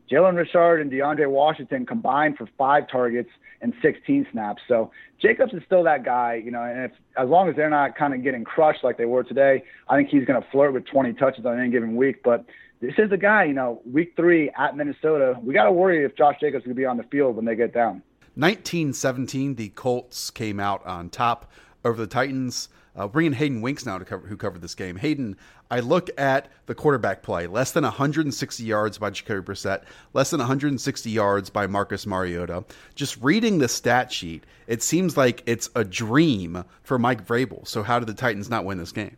[0.10, 3.30] Jalen Richard and DeAndre Washington combined for five targets
[3.62, 4.62] and 16 snaps.
[4.68, 4.92] So
[5.22, 8.14] Jacobs is still that guy, you know, and if as long as they're not kind
[8.14, 11.14] of getting crushed like they were today, I think he's going to flirt with 20
[11.14, 12.24] touches on any given week.
[12.24, 12.46] But
[12.80, 15.38] this is the guy, you know, week three at Minnesota.
[15.44, 17.44] We got to worry if Josh Jacobs is going to be on the field when
[17.44, 18.02] they get down.
[18.38, 21.52] 1917, the Colts came out on top
[21.84, 22.70] over the Titans.
[22.96, 24.96] Uh, bringing Hayden Winks now to cover, who covered this game.
[24.96, 25.38] Hayden,
[25.70, 30.40] I look at the quarterback play: less than 160 yards by Jacoby Brissett, less than
[30.40, 32.64] 160 yards by Marcus Mariota.
[32.96, 37.68] Just reading the stat sheet, it seems like it's a dream for Mike Vrabel.
[37.68, 39.18] So, how did the Titans not win this game?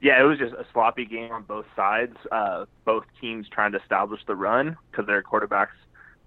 [0.00, 2.16] Yeah, it was just a sloppy game on both sides.
[2.32, 5.68] Uh, both teams trying to establish the run because their quarterbacks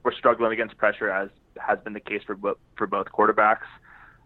[0.04, 3.68] were struggling against pressure, as has been the case for bo- for both quarterbacks.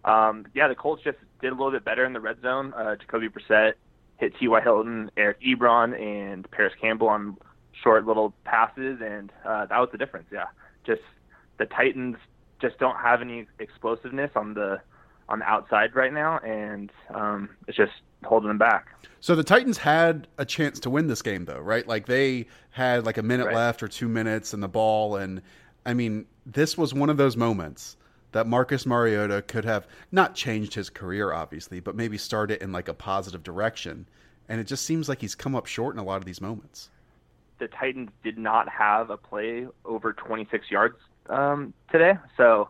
[0.05, 2.73] Um, yeah, the Colts just did a little bit better in the red zone.
[2.73, 3.73] Uh, Jacoby Brissett
[4.17, 4.61] hit T.Y.
[4.61, 7.37] Hilton, Eric Ebron, and Parris Campbell on
[7.83, 10.27] short little passes, and uh, that was the difference.
[10.31, 10.45] Yeah,
[10.85, 11.01] just
[11.57, 12.17] the Titans
[12.61, 14.81] just don't have any explosiveness on the
[15.29, 17.91] on the outside right now, and um, it's just
[18.23, 18.87] holding them back.
[19.19, 21.87] So the Titans had a chance to win this game, though, right?
[21.87, 23.55] Like they had like a minute right.
[23.55, 25.41] left or two minutes in the ball, and
[25.87, 27.95] I mean, this was one of those moments
[28.33, 32.73] that Marcus Mariota could have not changed his career, obviously, but maybe start it in
[32.73, 34.05] like a positive direction.
[34.49, 36.89] And it just seems like he's come up short in a lot of these moments.
[37.59, 40.97] The Titans did not have a play over 26 yards
[41.29, 42.69] um, today, so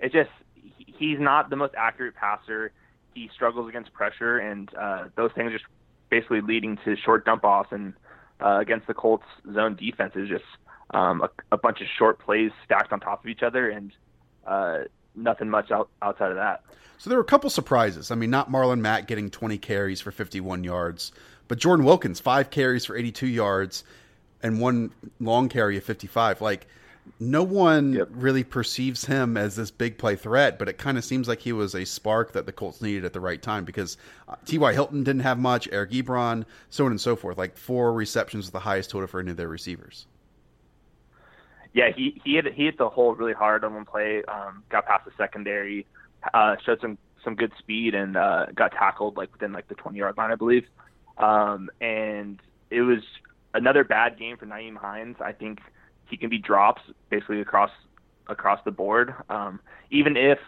[0.00, 0.30] it just
[0.76, 2.72] he's not the most accurate passer.
[3.14, 5.64] He struggles against pressure, and uh, those things just
[6.10, 7.70] basically leading to short dump offs.
[7.70, 7.94] And
[8.40, 9.24] uh, against the Colts
[9.54, 10.44] zone defense is just
[10.90, 13.92] um, a, a, bunch of short plays stacked on top of each other, and
[14.46, 14.80] uh,
[15.14, 16.62] nothing much out, outside of that.
[16.98, 18.10] So there were a couple surprises.
[18.10, 21.12] I mean, not Marlon Mack getting 20 carries for 51 yards,
[21.48, 23.84] but Jordan Wilkins five carries for 82 yards
[24.42, 26.40] and one long carry of 55.
[26.40, 26.66] Like
[27.20, 28.08] no one yep.
[28.10, 31.52] really perceives him as this big play threat, but it kind of seems like he
[31.52, 33.96] was a spark that the Colts needed at the right time because
[34.28, 34.72] uh, T.Y.
[34.72, 37.38] Hilton didn't have much, Eric Ebron, so on and so forth.
[37.38, 40.06] Like four receptions, with the highest total for any of their receivers.
[41.76, 44.22] Yeah, he he hit he hit the hole really hard on one play.
[44.26, 45.86] Um, got past the secondary,
[46.32, 49.98] uh, showed some some good speed, and uh, got tackled like within like the 20
[49.98, 50.64] yard line, I believe.
[51.18, 53.00] Um, and it was
[53.52, 55.16] another bad game for Nyheim Hines.
[55.20, 55.58] I think
[56.08, 57.70] he can be drops basically across
[58.26, 59.12] across the board.
[59.28, 59.60] Um,
[59.90, 60.38] even if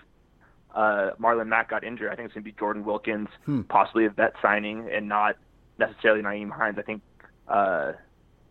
[0.74, 3.62] uh, Marlon Mack got injured, I think it's going to be Jordan Wilkins, hmm.
[3.68, 5.36] possibly a vet signing, and not
[5.78, 6.76] necessarily Nyheim Hines.
[6.78, 7.02] I think
[7.48, 7.92] uh,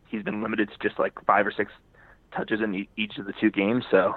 [0.05, 1.71] he's been limited to just like five or six
[2.31, 3.83] touches in each of the two games.
[3.89, 4.15] So,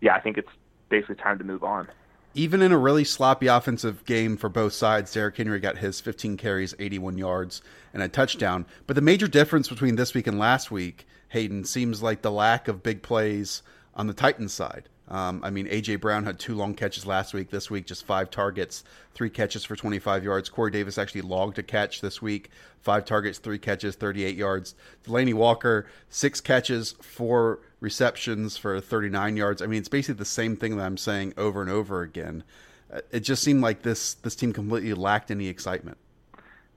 [0.00, 0.48] yeah, I think it's
[0.88, 1.88] basically time to move on.
[2.34, 6.36] Even in a really sloppy offensive game for both sides, Derrick Henry got his 15
[6.36, 8.66] carries, 81 yards, and a touchdown.
[8.86, 12.68] But the major difference between this week and last week Hayden seems like the lack
[12.68, 13.62] of big plays
[13.94, 14.88] on the Titans side.
[15.10, 17.50] Um, I mean, AJ Brown had two long catches last week.
[17.50, 20.48] This week, just five targets, three catches for 25 yards.
[20.48, 22.50] Corey Davis actually logged a catch this week,
[22.82, 24.74] five targets, three catches, 38 yards.
[25.06, 29.62] Delanie Walker, six catches, four receptions for 39 yards.
[29.62, 32.44] I mean, it's basically the same thing that I'm saying over and over again.
[32.92, 35.98] Uh, it just seemed like this this team completely lacked any excitement.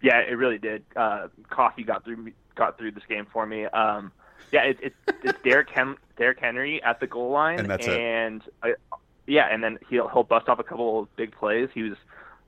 [0.01, 0.83] Yeah, it really did.
[0.95, 3.65] Uh, Coffee got through got through this game for me.
[3.65, 4.11] Um,
[4.51, 8.79] yeah, it's it's, it's Hen- Derrick Henry at the goal line, and that's and, it.
[8.91, 11.69] Uh, yeah, and then he'll he'll bust off a couple of big plays.
[11.73, 11.97] He was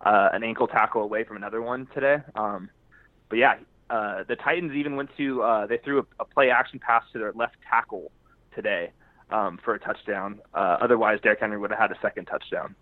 [0.01, 2.17] uh, an ankle tackle away from another one today.
[2.35, 2.69] Um,
[3.29, 3.55] but yeah,
[3.89, 7.19] uh, the Titans even went to uh, they threw a, a play action pass to
[7.19, 8.11] their left tackle
[8.53, 8.91] today
[9.31, 10.39] um, for a touchdown.
[10.53, 12.75] Uh, otherwise, Derrick Henry would have had a second touchdown.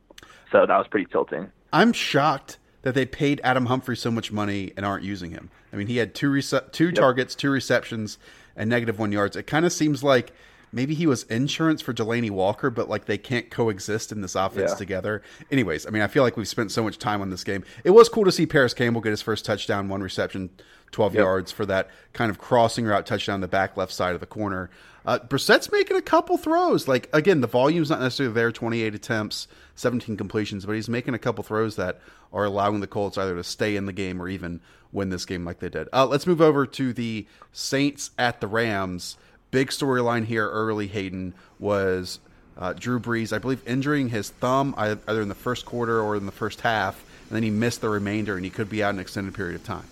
[0.51, 1.51] So that was pretty tilting.
[1.71, 5.49] I'm shocked that they paid Adam Humphries so much money and aren't using him.
[5.71, 6.95] I mean, he had two rece- two yep.
[6.95, 8.17] targets, two receptions,
[8.55, 9.35] and negative one yards.
[9.35, 10.33] It kind of seems like
[10.71, 14.71] maybe he was insurance for Delanie Walker, but like they can't coexist in this offense
[14.71, 14.77] yeah.
[14.77, 15.21] together.
[15.51, 17.63] Anyways, I mean, I feel like we've spent so much time on this game.
[17.83, 20.49] It was cool to see Parris Campbell get his first touchdown, one reception,
[20.91, 21.21] 12 yep.
[21.21, 24.69] yards for that kind of crossing route touchdown the back left side of the corner.
[25.05, 26.87] Uh, Brissett's making a couple throws.
[26.87, 31.19] Like, again, the volume's not necessarily there 28 attempts, 17 completions, but he's making a
[31.19, 31.99] couple throws that
[32.31, 35.43] are allowing the Colts either to stay in the game or even win this game
[35.43, 35.87] like they did.
[35.91, 39.17] Uh, let's move over to the Saints at the Rams.
[39.51, 42.19] Big storyline here early, Hayden, was
[42.57, 46.25] uh, Drew Brees, I believe, injuring his thumb either in the first quarter or in
[46.25, 48.99] the first half, and then he missed the remainder, and he could be out an
[48.99, 49.85] extended period of time.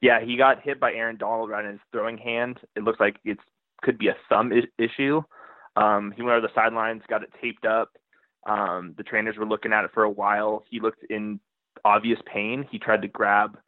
[0.00, 2.58] Yeah, he got hit by Aaron Donald right in his throwing hand.
[2.76, 3.38] It looks like it
[3.82, 5.22] could be a thumb I- issue.
[5.74, 7.90] Um, he went over the sidelines, got it taped up.
[8.46, 10.64] Um, the trainers were looking at it for a while.
[10.68, 11.40] He looked in
[11.84, 12.66] obvious pain.
[12.70, 13.58] He tried to grab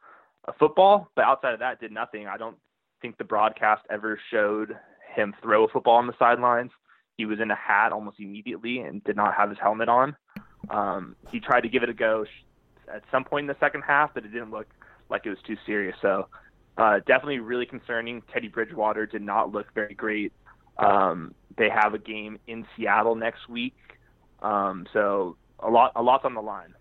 [0.47, 2.27] a football, but outside of that, did nothing.
[2.27, 2.57] I don't
[3.01, 4.77] think the broadcast ever showed
[5.15, 6.71] him throw a football on the sidelines.
[7.17, 10.15] He was in a hat almost immediately and did not have his helmet on.
[10.69, 12.25] Um, he tried to give it a go
[12.93, 14.67] at some point in the second half, but it didn't look
[15.09, 15.95] like it was too serious.
[16.01, 16.27] So
[16.77, 18.21] uh, definitely really concerning.
[18.33, 20.33] Teddy Bridgewater did not look very great.
[20.77, 23.77] Um, they have a game in Seattle next week,
[24.41, 26.75] um, so a lot a lot's on the line.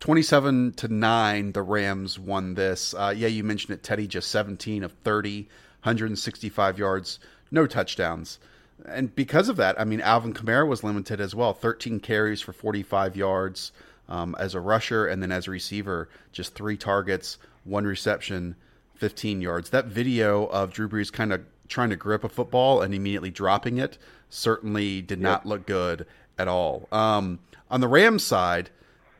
[0.00, 4.82] 27 to 9 the rams won this uh, yeah you mentioned it teddy just 17
[4.82, 5.42] of 30
[5.84, 8.38] 165 yards no touchdowns
[8.86, 12.52] and because of that i mean alvin kamara was limited as well 13 carries for
[12.52, 13.72] 45 yards
[14.08, 18.56] um, as a rusher and then as a receiver just three targets one reception
[18.96, 22.94] 15 yards that video of drew brees kind of trying to grip a football and
[22.94, 23.96] immediately dropping it
[24.28, 25.22] certainly did yep.
[25.22, 26.06] not look good
[26.38, 27.38] at all um,
[27.70, 28.70] on the rams side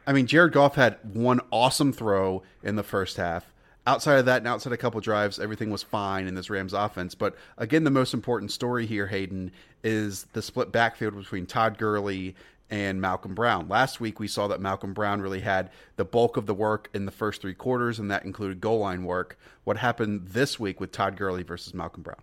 [0.06, 3.52] I mean, Jared Goff had one awesome throw in the first half.
[3.86, 7.14] Outside of that, and outside a couple drives, everything was fine in this Rams offense.
[7.14, 12.34] But again, the most important story here, Hayden, is the split backfield between Todd Gurley
[12.70, 13.68] and Malcolm Brown.
[13.68, 17.04] Last week, we saw that Malcolm Brown really had the bulk of the work in
[17.04, 19.38] the first three quarters, and that included goal line work.
[19.64, 22.20] What happened this week with Todd Gurley versus Malcolm Brown?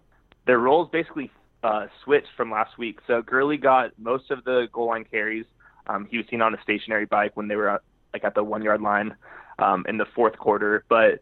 [0.48, 1.30] Their roles basically
[1.64, 3.00] uh, switched from last week.
[3.06, 5.46] So Gurley got most of the goal line carries.
[5.86, 7.82] Um, he was seen on a stationary bike when they were at,
[8.14, 9.16] like at the one yard line
[9.60, 11.22] um, in the fourth quarter, but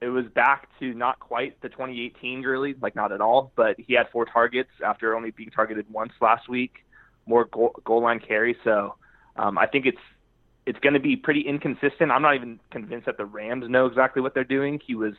[0.00, 3.52] it was back to not quite the 2018 Gurley, like not at all.
[3.56, 6.84] But he had four targets after only being targeted once last week
[7.26, 8.56] more goal, goal line carries.
[8.64, 8.94] So
[9.36, 9.98] um, I think it's
[10.64, 12.10] it's going to be pretty inconsistent.
[12.10, 14.80] I'm not even convinced that the Rams know exactly what they're doing.
[14.84, 15.14] He was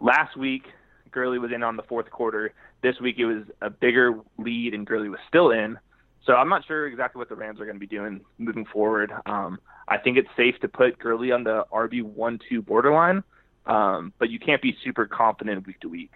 [0.00, 0.64] last week.
[1.12, 2.52] Gurley was in on the fourth quarter.
[2.82, 5.78] This week it was a bigger lead, and Gurley was still in.
[6.26, 9.12] So I'm not sure exactly what the Rams are going to be doing moving forward.
[9.26, 9.58] Um,
[9.88, 13.22] I think it's safe to put Gurley on the RB one two borderline,
[13.66, 16.12] um, but you can't be super confident week to week.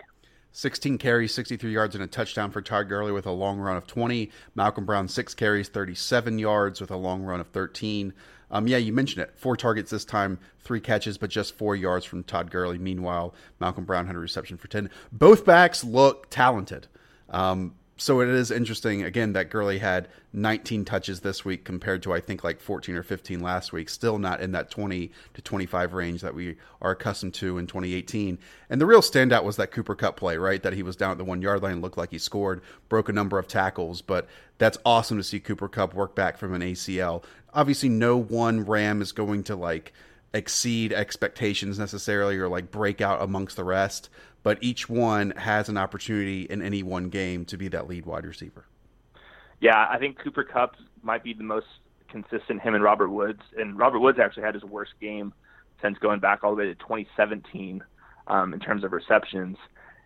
[0.52, 3.86] 16 carries, 63 yards, and a touchdown for Todd Gurley with a long run of
[3.86, 4.30] 20.
[4.54, 8.14] Malcolm Brown, six carries, 37 yards with a long run of 13.
[8.50, 9.34] Um, yeah, you mentioned it.
[9.36, 12.78] Four targets this time, three catches, but just four yards from Todd Gurley.
[12.78, 14.88] Meanwhile, Malcolm Brown had a reception for 10.
[15.12, 16.86] Both backs look talented.
[17.28, 22.12] Um, so it is interesting again that Gurley had 19 touches this week compared to
[22.12, 23.88] I think like 14 or 15 last week.
[23.88, 28.38] Still not in that 20 to 25 range that we are accustomed to in 2018.
[28.68, 30.62] And the real standout was that Cooper Kupp play, right?
[30.62, 33.14] That he was down at the one yard line, looked like he scored, broke a
[33.14, 34.02] number of tackles.
[34.02, 34.28] But
[34.58, 37.24] that's awesome to see Cooper Kupp work back from an ACL.
[37.54, 39.94] Obviously, no one Ram is going to like
[40.36, 44.10] exceed expectations necessarily or like break out amongst the rest
[44.46, 48.24] but each one has an opportunity in any one game to be that lead wide
[48.24, 48.64] receiver.
[49.60, 51.66] Yeah, I think Cooper Kupp might be the most
[52.08, 52.62] consistent.
[52.62, 55.34] Him and Robert Woods, and Robert Woods actually had his worst game
[55.82, 57.82] since going back all the way to 2017
[58.28, 59.56] um, in terms of receptions.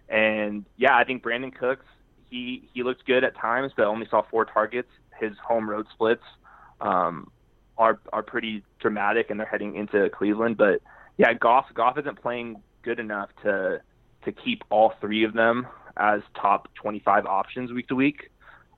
[0.09, 1.85] And yeah, I think Brandin Cooks
[2.31, 4.89] he he looked good at times, but only saw four targets.
[5.21, 6.25] His home road splits
[6.81, 7.31] um,
[7.81, 10.59] are are pretty dramatic, and they're heading into Cleveland.
[10.59, 10.83] But
[11.17, 13.81] yeah, Goff Goff isn't playing good enough to
[14.25, 15.67] to keep all three of them
[15.97, 18.31] as top 25 options week to week.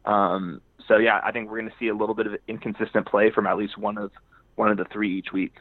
[0.05, 3.30] Um, so yeah, I think we're going to see a little bit of inconsistent play
[3.30, 4.12] from at least one of
[4.55, 5.57] one of the three each week.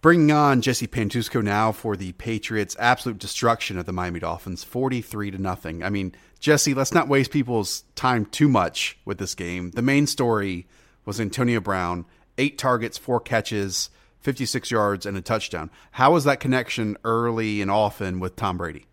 [0.00, 5.32] Bringing on Jesse Pantuosco now for the Patriots' absolute destruction of the Miami Dolphins, forty-three
[5.32, 5.82] to nothing.
[5.82, 9.72] I mean, Jesse, let's not waste people's time too much with this game.
[9.72, 10.68] The main story
[11.04, 12.04] was Antonio Brown,
[12.38, 15.70] eight targets, four catches, fifty-six yards, and a touchdown.
[15.92, 18.86] How was that connection early and often with Tom Brady?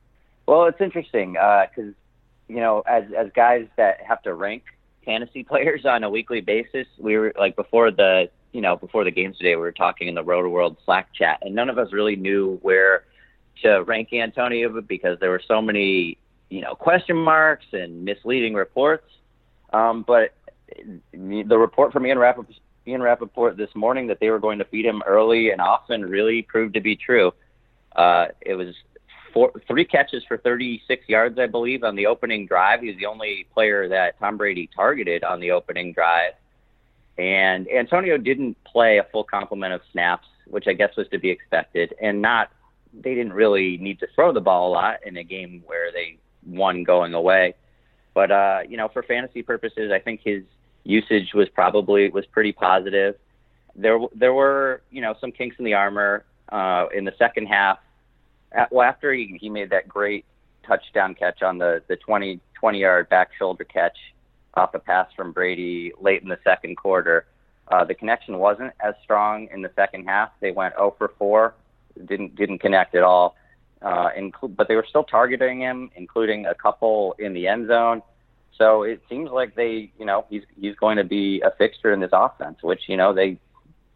[0.48, 4.64] Well, it's interesting because uh, you know, as as guys that have to rank
[5.04, 9.12] fantasy players on a weekly basis, we were like before the you know before the
[9.12, 12.16] games today, we were talking in the Rotoworld Slack chat, and none of us really
[12.16, 13.04] knew where
[13.64, 16.18] to rank Antonio because there were so many
[16.50, 19.06] you know question marks and misleading reports.
[19.74, 20.34] Um, but
[21.12, 22.56] the report from Ian Rapoport,
[22.88, 26.42] Ian Rapoport this morning that they were going to feed him early and often really
[26.42, 27.32] proved to be true.
[27.96, 28.76] Uh, it was
[29.34, 32.82] four, three catches for 36 yards, I believe, on the opening drive.
[32.82, 36.34] He was the only player that Tom Brady targeted on the opening drive.
[37.18, 41.30] And Antonio didn't play a full complement of snaps, which I guess was to be
[41.30, 42.50] expected, and not
[42.94, 46.18] they didn't really need to throw the ball a lot in a game where they
[46.46, 47.56] won going away.
[48.14, 50.44] But uh, you know, for fantasy purposes, I think his
[50.86, 53.16] usage was probably was pretty positive.
[53.76, 57.80] There there were you know some kinks in the armor uh, in the second half
[58.72, 60.26] well, after he, he made that great
[60.66, 63.98] touchdown catch on the, the 20, 20 yard back shoulder catch
[64.56, 67.26] off a pass from Brady late in the second quarter,
[67.70, 70.30] uh, the connection wasn't as strong in the second half.
[70.40, 71.54] They went 0 for 4,
[72.06, 73.36] didn't didn't connect at all.
[73.82, 78.02] Uh, inclu- but they were still targeting him, including a couple in the end zone.
[78.58, 82.00] So it seems like they, you know, he's he's going to be a fixture in
[82.00, 83.40] this offense, which you know they,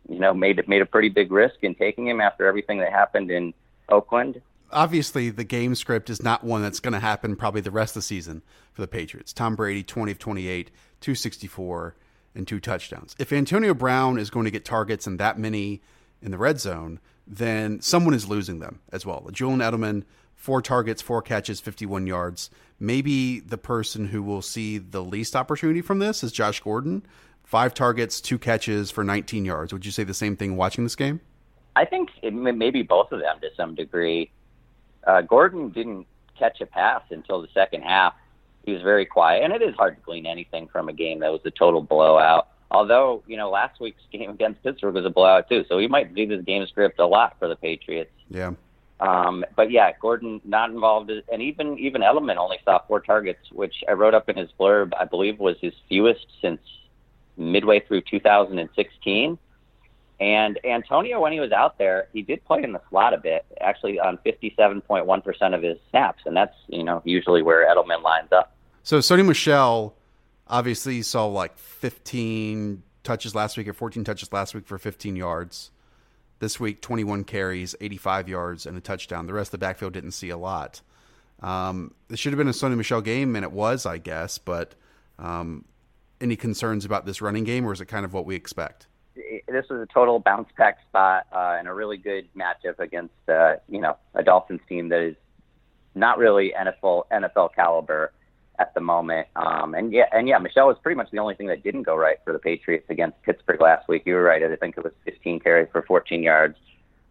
[0.07, 3.31] you know, made made a pretty big risk in taking him after everything that happened
[3.31, 3.53] in
[3.89, 4.41] Oakland.
[4.71, 8.01] Obviously, the game script is not one that's going to happen probably the rest of
[8.01, 9.33] the season for the Patriots.
[9.33, 10.69] Tom Brady, 20 of 28,
[11.01, 11.95] 264,
[12.35, 13.15] and two touchdowns.
[13.17, 15.81] If Antonio Brown is going to get targets and that many
[16.21, 19.27] in the red zone, then someone is losing them as well.
[19.31, 20.03] Julian Edelman,
[20.39, 22.49] four targets, four catches, 51 yards.
[22.79, 27.05] Maybe the person who will see the least opportunity from this is Josh Gordon.
[27.43, 29.73] Five targets, two catches for 19 yards.
[29.73, 31.19] Would you say the same thing watching this game?
[31.75, 34.31] I think maybe both of them to some degree.
[35.05, 38.13] Uh, Gordon didn't catch a pass until the second half.
[38.63, 41.31] He was very quiet, and it is hard to glean anything from a game that
[41.31, 42.47] was a total blowout.
[42.71, 46.15] Although, you know, last week's game against Pittsburgh was a blowout too, so we might
[46.15, 48.11] do this game script a lot for the Patriots.
[48.29, 48.53] Yeah.
[48.99, 53.75] Um, but yeah, Gordon not involved, and even even Edelman only saw four targets, which
[53.87, 54.91] I wrote up in his blurb.
[54.99, 56.59] I believe was his fewest since
[57.37, 59.37] midway through 2016.
[60.19, 63.45] And Antonio, when he was out there, he did play in the slot a bit,
[63.61, 66.23] actually on 57.1% of his snaps.
[66.25, 68.53] And that's, you know, usually where Edelman lines up.
[68.83, 69.95] So Sony Michel
[70.45, 75.71] obviously saw like 15 touches last week or 14 touches last week for 15 yards.
[76.39, 79.27] This week, 21 carries, 85 yards, and a touchdown.
[79.27, 80.81] The rest of the backfield didn't see a lot.
[81.41, 84.37] Um, it should have been a Sony Michel game, and it was, I guess.
[84.37, 84.75] But
[85.17, 85.65] um,
[86.21, 88.87] any concerns about this running game, or is it kind of what we expect?
[89.15, 93.55] This was a total bounce back spot uh, and a really good matchup against, uh,
[93.67, 95.15] you know, a Dolphins team that is
[95.95, 98.13] not really NFL NFL caliber
[98.59, 99.27] at the moment.
[99.35, 101.95] Um, and yeah, and yeah, Michel was pretty much the only thing that didn't go
[101.95, 104.03] right for the Patriots against Pittsburgh last week.
[104.05, 104.43] You were right.
[104.43, 106.57] I think it was 15 carries for 14 yards.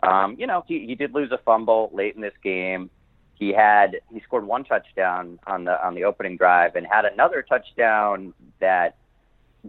[0.03, 2.91] Um, you know, he, he did lose a fumble late in this game.
[3.35, 7.43] He had he scored one touchdown on the on the opening drive and had another
[7.43, 8.97] touchdown that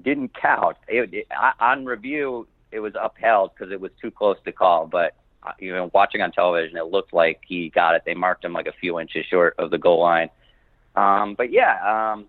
[0.02, 0.78] didn't count.
[0.88, 1.28] It, it,
[1.60, 4.88] on review, it was upheld because it was too close to call.
[4.88, 8.04] But uh, you know, watching on television, it looked like he got it.
[8.06, 10.30] They marked him like a few inches short of the goal line.
[10.96, 12.26] Um, but yeah, um,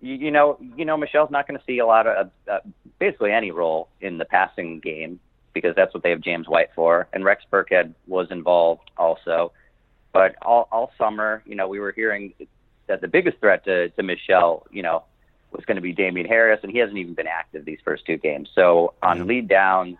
[0.00, 2.58] you, you know, you know, Michel's not going to see a lot of uh,
[2.98, 5.20] basically any role in the passing game
[5.52, 9.52] because that's what they have James White for, and Rex Burkhead was involved also.
[10.12, 12.34] But all, all summer, you know, we were hearing
[12.86, 15.04] that the biggest threat to, to Michel, you know,
[15.50, 18.18] was going to be Damien Harris, and he hasn't even been active these first two
[18.18, 18.50] games.
[18.54, 19.96] So on lead downs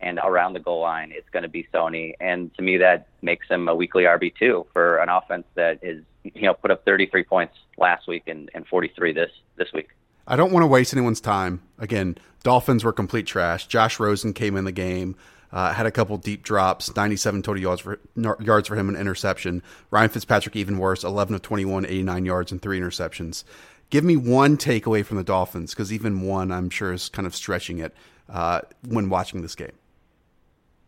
[0.00, 3.48] and around the goal line, it's going to be Sony, and to me, that makes
[3.48, 6.02] him a weekly RB two for an offense that is
[6.34, 9.88] you know put up 33 points last week and, and 43 this this week.
[10.26, 11.62] I don't want to waste anyone's time.
[11.78, 13.66] Again, Dolphins were complete trash.
[13.66, 15.14] Josh Rosen came in the game,
[15.52, 19.62] uh, had a couple deep drops, 97 total yards for yards for him, an interception.
[19.90, 23.44] Ryan Fitzpatrick even worse, 11 of 21, 89 yards and three interceptions.
[23.88, 27.36] Give me one takeaway from the Dolphins because even one, I'm sure, is kind of
[27.36, 27.94] stretching it
[28.28, 29.72] uh, when watching this game.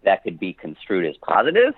[0.02, 1.74] That could be construed as positive.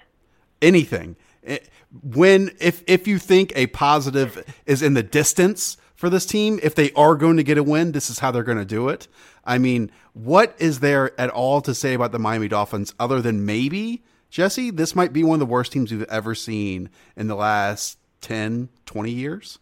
[0.63, 1.59] Anything Eh,
[2.03, 6.75] when if if you think a positive is in the distance for this team, if
[6.75, 9.09] they are going to get a win, this is how they're going to do it.
[9.45, 13.45] I mean, what is there at all to say about the Miami Dolphins other than
[13.45, 17.35] maybe Jesse, this might be one of the worst teams we've ever seen in the
[17.35, 19.59] last 10, 20 years?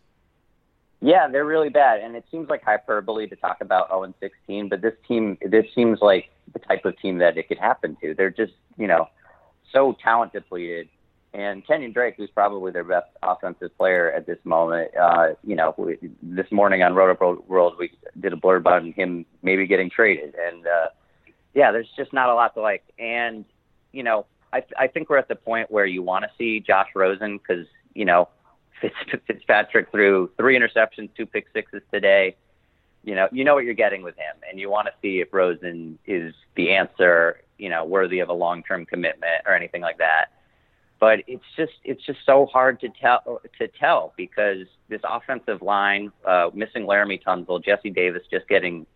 [1.00, 4.68] Yeah, they're really bad, and it seems like hyperbole to talk about 0 and 16.
[4.68, 8.14] But this team, this seems like the type of team that it could happen to.
[8.14, 9.08] They're just, you know,
[9.72, 10.88] so talent depleted.
[11.38, 15.72] And Kenyon Drake, who's probably their best offensive player at this moment, uh, you know,
[15.78, 20.34] we, this morning on Rotoworld, we did a blurb on him maybe getting traded.
[20.34, 20.88] And, uh,
[21.54, 22.82] yeah, there's just not a lot to like.
[22.98, 23.44] And,
[23.92, 26.88] you know, I, I think we're at the point where you want to see Josh
[26.96, 28.28] Rosen because, you know,
[28.80, 28.96] Fitz,
[29.28, 32.34] Fitzpatrick threw three interceptions, two pick sixes today.
[33.04, 35.32] You know, you know what you're getting with him, and you want to see if
[35.32, 40.32] Rosen is the answer, you know, worthy of a long-term commitment or anything like that
[41.00, 46.10] but it's just it's just so hard to tell to tell because this offensive line,
[46.26, 48.86] uh, missing Laremy Tunsil, Jesse Davis just getting,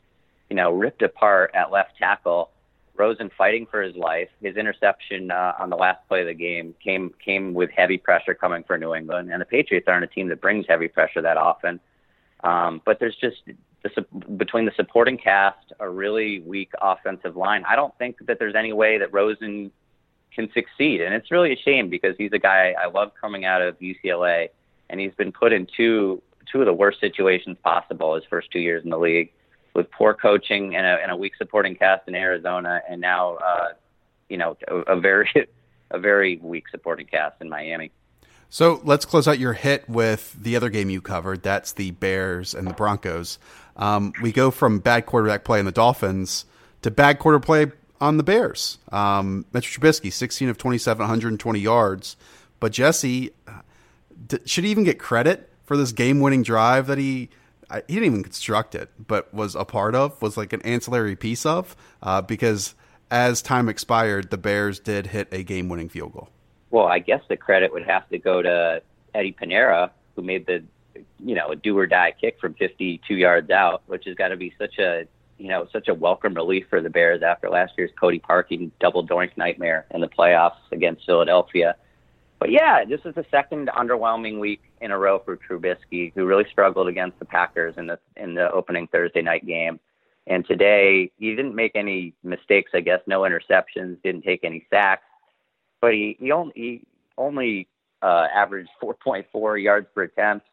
[0.51, 2.51] you know, ripped apart at left tackle.
[2.95, 4.29] Rosen fighting for his life.
[4.43, 8.35] His interception uh, on the last play of the game came came with heavy pressure
[8.35, 11.39] coming for New England, and the Patriots aren't a team that brings heavy pressure that
[11.39, 11.81] often.
[12.45, 13.37] Um, but there's just
[13.83, 14.03] the,
[14.37, 17.65] between the supporting cast, a really weak offensive line.
[17.67, 19.71] I don't think that there's any way that Rosen
[20.35, 21.01] can succeed.
[21.01, 24.49] And it's really a shame because he's a guy I love coming out of UCLA,
[24.91, 28.59] and he's been put in two two of the worst situations possible his first two
[28.59, 29.33] years in the league,
[29.75, 33.69] with poor coaching and a, and a weak supporting cast in Arizona, and now uh,
[34.29, 35.31] you know a, a very
[35.91, 37.91] a very weak supporting cast in Miami.
[38.49, 41.43] So let's close out your hit with the other game you covered.
[41.43, 43.39] That's the Bears and the Broncos.
[43.77, 46.45] Um, we go from bad quarterback play in the Dolphins
[46.83, 47.73] to bad quarter play
[48.03, 48.79] on the Bears.
[48.91, 52.17] Um, Mitch Trubisky, 16 of 27, 120 yards.
[52.59, 53.31] But Jesse,
[54.45, 57.31] should he even get credit for this game-winning drive that he
[57.87, 61.47] he didn't even construct it, but was a part of, was like an ancillary piece
[61.47, 62.75] of, uh, because
[63.11, 66.29] as time expired, the Bears did hit a game-winning field goal.
[66.71, 68.83] Well, I guess the credit would have to go to
[69.15, 70.63] Eddy Piñeiro, who made the,
[71.25, 74.37] you know, a do or die kick from 52 yards out, which has got to
[74.37, 75.07] be such a
[75.39, 79.07] you know, such a welcome relief for the Bears after last year's Cody Parkey double
[79.07, 81.77] doink nightmare in the playoffs against Philadelphia.
[82.39, 86.47] But yeah, this is the second underwhelming week in a row for Trubisky, who really
[86.51, 89.79] struggled against the Packers in the in the opening Thursday night game.
[90.27, 92.73] And today, he didn't make any mistakes.
[92.75, 95.05] I guess no interceptions, didn't take any sacks,
[95.81, 97.69] but he he only he only
[98.03, 100.47] uh, averaged 4.4 yards per attempt,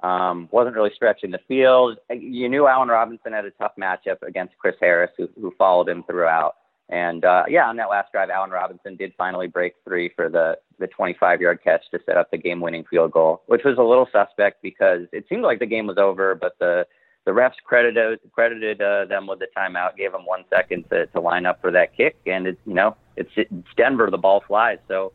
[0.00, 1.98] Um, wasn't really stretching the field.
[2.08, 6.04] You knew Allen Robinson had a tough matchup against Chris Harris, who, who followed him
[6.04, 6.54] throughout.
[6.88, 10.58] And uh, yeah, on that last drive, Allen Robinson did finally break three for the
[10.78, 13.82] the 25 yard catch to set up the game winning field goal, which was a
[13.82, 16.86] little suspect because it seemed like the game was over, but the
[17.26, 21.20] the refs credited credited uh, them with the timeout, gave them one second to, to
[21.20, 24.78] line up for that kick, and it's you know it's, it's Denver, the ball flies,
[24.88, 25.12] so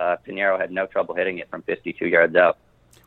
[0.00, 2.58] uh, Piñeiro had no trouble hitting it from 52 yards out.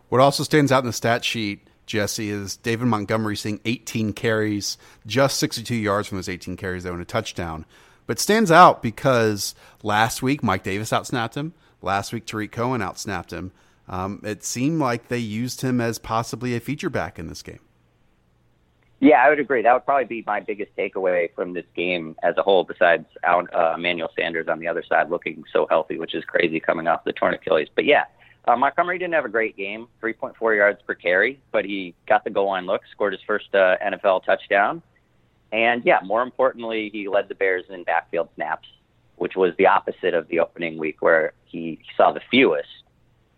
[0.10, 4.78] What also stands out in the stat sheet, Jesse, is David Montgomery seeing 18 carries,
[5.06, 7.66] just 62 yards from those 18 carries, though, and a touchdown.
[8.06, 9.54] But stands out because
[9.84, 11.54] last week Mike Davis outsnapped him.
[11.82, 13.52] Last week Tarik Cohen outsnapped him.
[13.90, 17.60] Um, it seemed like they used him as possibly a feature back in this game.
[19.00, 19.62] Yeah, I would agree.
[19.62, 23.74] That would probably be my biggest takeaway from this game as a whole, besides uh,
[23.76, 27.14] Emmanuel Sanders on the other side looking so healthy, which is crazy coming off the
[27.14, 27.68] torn Achilles.
[27.76, 28.06] But yeah,
[28.48, 32.30] uh, Montgomery didn't have a great game, 3.4 yards per carry, but he got the
[32.30, 34.82] goal line look, scored his first uh, NFL touchdown.
[35.52, 38.68] And yeah, more importantly, he led the Bears in backfield snaps,
[39.18, 42.68] which was the opposite of the opening week where he saw the fewest.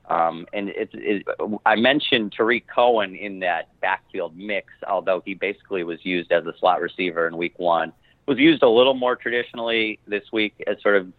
[0.09, 1.27] Um, and it, it,
[1.65, 6.53] I mentioned Tarik Cohen in that backfield mix, although he basically was used as a
[6.59, 7.93] slot receiver in week one.
[8.29, 11.11] Was used a little more traditionally this week as sort of,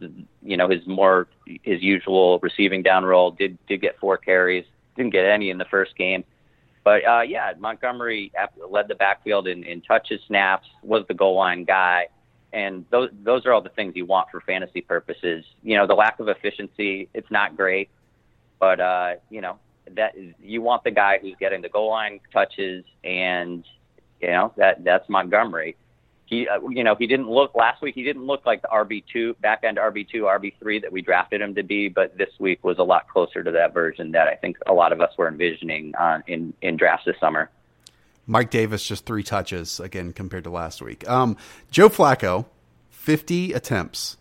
[0.43, 1.27] you know, his more
[1.63, 3.33] his usual receiving down role.
[3.33, 4.65] Did did get four carries,
[4.97, 6.25] didn't get any in the first game,
[6.85, 8.33] but uh, yeah, Montgomery
[8.69, 12.07] led the backfield in, in touches, snaps, was the goal line guy,
[12.53, 15.45] and those those are all the things you want for fantasy purposes.
[15.65, 17.91] You know, the lack of efficiency, it's not great
[18.61, 19.59] but uh, you know
[19.97, 23.65] that you want the guy who's getting the goal line touches, and
[24.21, 25.77] you know that that's Montgomery.
[26.31, 27.97] He, uh, you know, he didn't look last week.
[27.97, 31.03] He didn't look like the RB two back end RB two RB three that we
[31.03, 34.29] drafted him to be, but this week was a lot closer to that version that
[34.29, 37.51] I think a lot of us were envisioning on, in in drafts this summer.
[38.29, 41.09] Mike Davis just three touches again compared to last week.
[41.11, 41.37] Um,
[41.73, 42.47] Joe Flacco,
[42.91, 44.17] fifty attempts,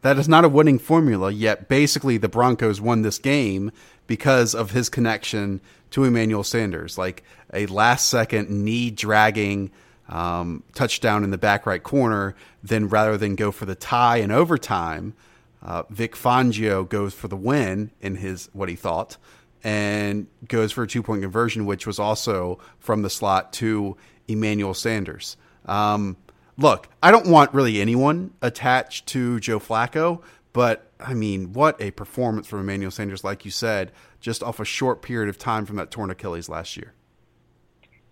[0.00, 3.70] that is not a winning formula, yet basically the Broncos won this game
[4.06, 6.96] because of his connection to Emmanuel Sanders.
[6.96, 9.70] Like a last second knee dragging
[10.10, 14.30] um, touchdown in the back right corner, then rather than go for the tie in
[14.30, 15.14] overtime,
[15.62, 19.16] uh, Vic Fangio goes for the win in his what he thought
[19.62, 23.96] and goes for a two point conversion, which was also from the slot to
[24.26, 25.36] Emmanuel Sanders.
[25.66, 26.16] Um,
[26.56, 31.90] look, I don't want really anyone attached to Joe Flacco, but I mean, what a
[31.92, 35.76] performance from Emmanuel Sanders, like you said, just off a short period of time from
[35.76, 36.94] that torn Achilles last year.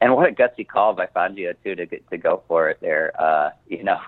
[0.01, 3.13] And what a gutsy call by Fangio too to to go for it there.
[3.21, 3.99] Uh, you know,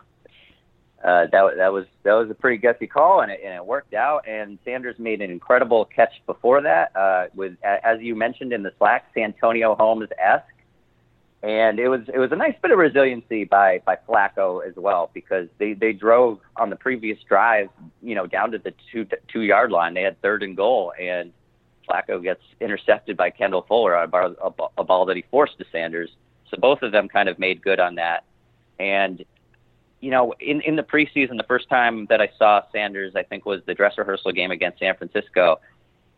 [1.05, 3.95] uh, that that was that was a pretty gutsy call, and it, and it worked
[3.95, 4.29] out.
[4.29, 8.73] And Sanders made an incredible catch before that, uh, with as you mentioned in the
[8.79, 10.47] Slack, Santonio Holmes esque
[11.43, 15.11] and it was it was a nice bit of resiliency by by Flacco as well
[15.15, 17.69] because they they drove on the previous drive,
[18.03, 19.95] you know, down to the two two yard line.
[19.95, 21.33] They had third and goal, and
[21.91, 26.11] Flacco gets intercepted by Kendall Fuller on a, a ball that he forced to Sanders.
[26.51, 28.25] So both of them kind of made good on that.
[28.79, 29.25] And
[30.01, 33.45] you know, in in the preseason, the first time that I saw Sanders, I think
[33.45, 35.61] was the dress rehearsal game against San Francisco,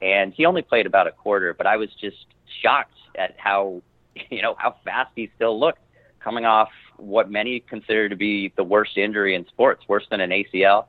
[0.00, 1.52] and he only played about a quarter.
[1.52, 2.26] But I was just
[2.62, 3.82] shocked at how
[4.30, 5.80] you know, how fast he still looked
[6.20, 10.30] coming off what many consider to be the worst injury in sports, worse than an
[10.30, 10.86] ACL.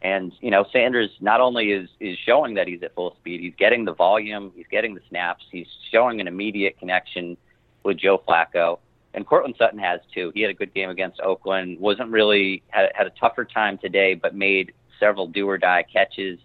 [0.00, 3.54] And, you know, Sanders not only is, is showing that he's at full speed, he's
[3.56, 7.36] getting the volume, he's getting the snaps, he's showing an immediate connection
[7.82, 8.78] with Joe Flacco.
[9.14, 10.30] And Courtland Sutton has too.
[10.34, 14.14] He had a good game against Oakland, wasn't really, had, had a tougher time today,
[14.14, 16.38] but made several do or die catches,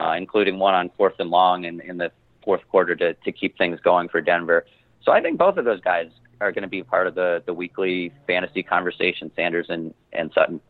[0.00, 2.10] uh, including one on fourth and long in, in the
[2.42, 4.64] fourth quarter to, to keep things going for Denver.
[5.02, 6.08] So I think both of those guys
[6.40, 9.30] are going to be part of the the weekly fantasy conversation.
[9.34, 10.60] Sanders and and Sutton.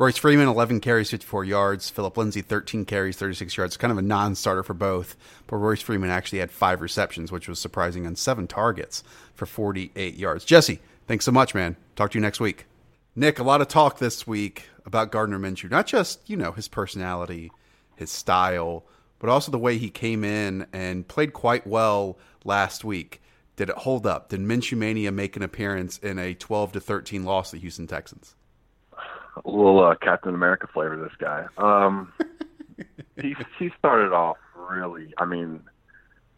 [0.00, 1.90] Royce Freeman, 11 carries, 54 yards.
[1.90, 3.76] Phillip Lindsay, 13 carries, 36 yards.
[3.76, 5.14] Kind of a non starter for both.
[5.46, 10.14] But Royce Freeman actually had five receptions, which was surprising, on seven targets for 48
[10.14, 10.46] yards.
[10.46, 11.76] Jesse, thanks so much, man.
[11.96, 12.64] Talk to you next week.
[13.14, 15.70] Nick, a lot of talk this week about Gardner Minshew.
[15.70, 17.52] Not just, you know, his personality,
[17.94, 18.86] his style,
[19.18, 23.20] but also the way he came in and played quite well last week.
[23.56, 24.30] Did it hold up?
[24.30, 27.86] Did Minshew Mania make an appearance in a 12 to 13 loss to the Houston
[27.86, 28.34] Texans?
[29.44, 31.46] A little uh, Captain America flavor, this guy.
[31.56, 32.12] Um,
[33.20, 35.12] he he started off really.
[35.18, 35.60] I mean,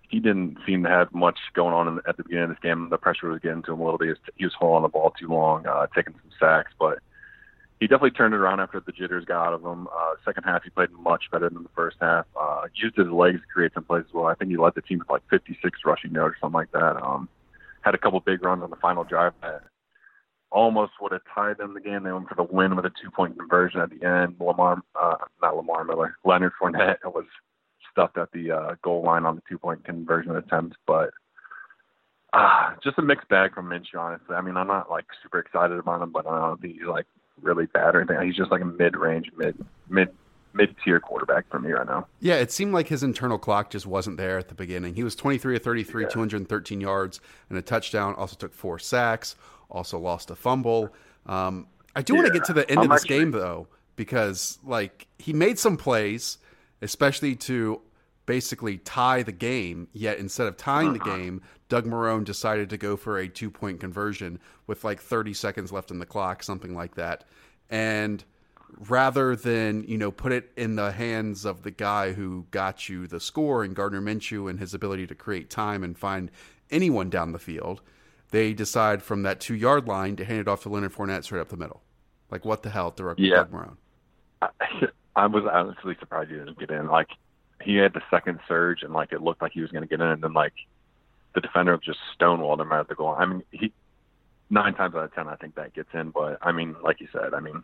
[0.09, 2.89] he didn't seem to have much going on in, at the beginning of this game.
[2.91, 4.19] The pressure was getting to him a little bit.
[4.37, 6.99] He was holding on the ball too long, uh, taking some sacks, but
[7.81, 9.89] he definitely turned it around after the jitters got out of him.
[9.89, 12.27] Uh, second half, he played much better than the first half.
[12.41, 14.27] Uh, used his legs to create some plays as well.
[14.27, 17.03] I think he led the team with like 56 rushing yards or something like that.
[17.03, 17.29] Um,
[17.81, 19.65] had a couple big runs on the final drive that
[20.53, 22.05] almost would have tied them the game.
[22.05, 24.37] They went for the win with a two-point conversion at the end.
[24.39, 27.25] Lamar, uh, not Lamar Miller, Leonard Fournette was
[27.91, 31.11] stuffed at the uh, goal line on the two-point conversion attempt, but
[32.33, 33.99] uh, just a mixed bag from Minshew.
[33.99, 36.87] Honestly, I mean, I'm not like super excited about him, but I don't think he's
[36.87, 37.07] like
[37.41, 38.27] really bad or anything.
[38.27, 40.09] He's just like a mid-range, mid mid
[40.55, 42.07] mid tier quarterback for me right now.
[42.21, 44.95] Yeah, it seemed like his internal clock just wasn't there at the beginning.
[44.95, 46.09] He was 23 of 33, yeah.
[46.09, 48.15] 213 yards and a touchdown.
[48.15, 49.37] Also took four sacks.
[49.73, 50.95] Also lost a fumble.
[51.27, 51.67] Um,
[51.97, 52.21] I do yeah.
[52.21, 53.19] want to get to the end I'm of this actually...
[53.19, 53.67] game though,
[53.97, 56.39] because like he made some plays,
[56.81, 57.81] especially to
[58.27, 59.89] basically tie the game.
[59.93, 61.05] Yet instead of tying uh-huh.
[61.05, 65.33] the game, Doug Marrone decided to go for a two point conversion with like 30
[65.35, 67.25] seconds left in the clock, something like that.
[67.71, 68.23] And
[68.89, 73.07] rather than you know put it in the hands of the guy who got you
[73.07, 76.31] the score and Gardner Minshew and his ability to create time and find
[76.71, 77.83] anyone down the field,
[78.33, 81.41] they decide from that two yard line to hand it off to Leonard Fournette straight
[81.41, 81.83] up the middle.
[82.31, 83.45] Like what the hell, Doug yeah.
[83.45, 83.77] Marrone?
[84.41, 84.49] I,
[85.17, 86.89] I was honestly surprised he didn't get in.
[86.89, 87.09] Like
[87.63, 90.01] he had the second surge and like it looked like he was going to get
[90.01, 90.55] in, and then like
[91.35, 93.15] the defender just stonewalled him at the goal.
[93.17, 93.73] I mean, he
[94.51, 96.11] nine times out of ten, I think that gets in.
[96.11, 97.63] But I mean, like you said, I mean,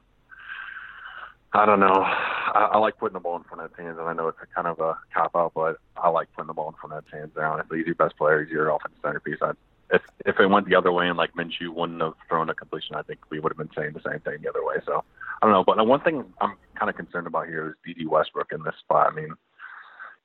[1.53, 2.03] I don't know.
[2.03, 4.55] I, I like putting the ball in front of hands, and I know it's a
[4.55, 7.31] kind of a cop out, but I like putting the ball in front of hands.
[7.35, 8.43] There, honestly, he's your best player.
[8.43, 9.39] He's your offensive centerpiece.
[9.41, 9.53] I,
[9.91, 12.97] if if it went the other way and like Minshew wouldn't have thrown a completion,
[12.97, 14.76] I think we would have been saying the same thing the other way.
[14.84, 15.05] So
[15.41, 15.64] I don't know.
[15.64, 19.12] But one thing I'm kind of concerned about here is Dede Westbrook in this spot.
[19.12, 19.34] I mean,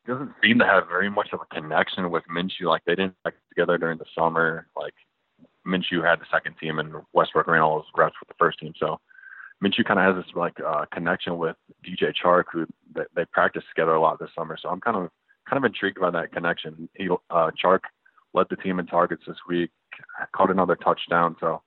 [0.06, 2.68] he doesn't seem to have very much of a connection with Minshew.
[2.68, 4.68] Like they didn't like together during the summer.
[4.76, 4.96] Like
[5.66, 8.74] Minshew had the second team and Westbrook ran all those reps with the first team.
[8.78, 9.00] So
[9.64, 11.56] Minshew kind of has this like uh, connection with
[11.86, 14.58] DJ Chark, who they, they practice together a lot this summer.
[14.62, 15.10] So I'm kind of
[15.50, 16.90] kind of intrigued by that connection.
[16.96, 17.80] He uh, Chark
[18.34, 19.72] led the team in targets this week,
[20.36, 21.36] caught another touchdown.
[21.40, 21.62] So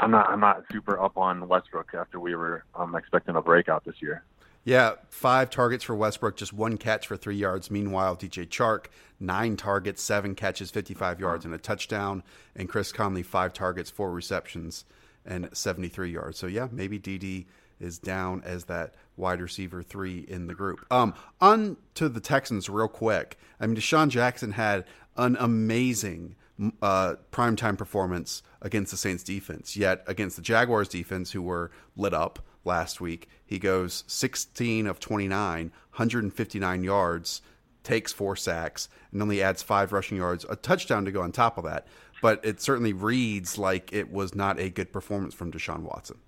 [0.00, 3.84] I'm not I'm not super up on Westbrook after we were um, expecting a breakout
[3.84, 4.24] this year.
[4.64, 7.70] Yeah, five targets for Westbrook, just one catch for three yards.
[7.70, 8.86] Meanwhile, DJ Chark,
[9.18, 12.22] nine targets, seven catches, 55 yards, and a touchdown.
[12.54, 14.84] And Chris Conley, five targets, four receptions,
[15.24, 16.38] and 73 yards.
[16.38, 17.46] So, yeah, maybe DD
[17.80, 20.84] is down as that wide receiver three in the group.
[20.90, 23.38] Um, on to the Texans, real quick.
[23.60, 24.84] I mean, DeSean Jackson had
[25.18, 26.36] an amazing
[26.80, 32.14] uh, primetime performance against the Saints defense, yet against the Jaguars defense, who were lit
[32.14, 33.28] up last week.
[33.44, 37.42] He goes 16 of 29, 159 yards,
[37.82, 41.58] takes four sacks, and only adds five rushing yards, a touchdown to go on top
[41.58, 41.86] of that.
[42.20, 46.18] But it certainly reads like it was not a good performance from Deshaun Watson.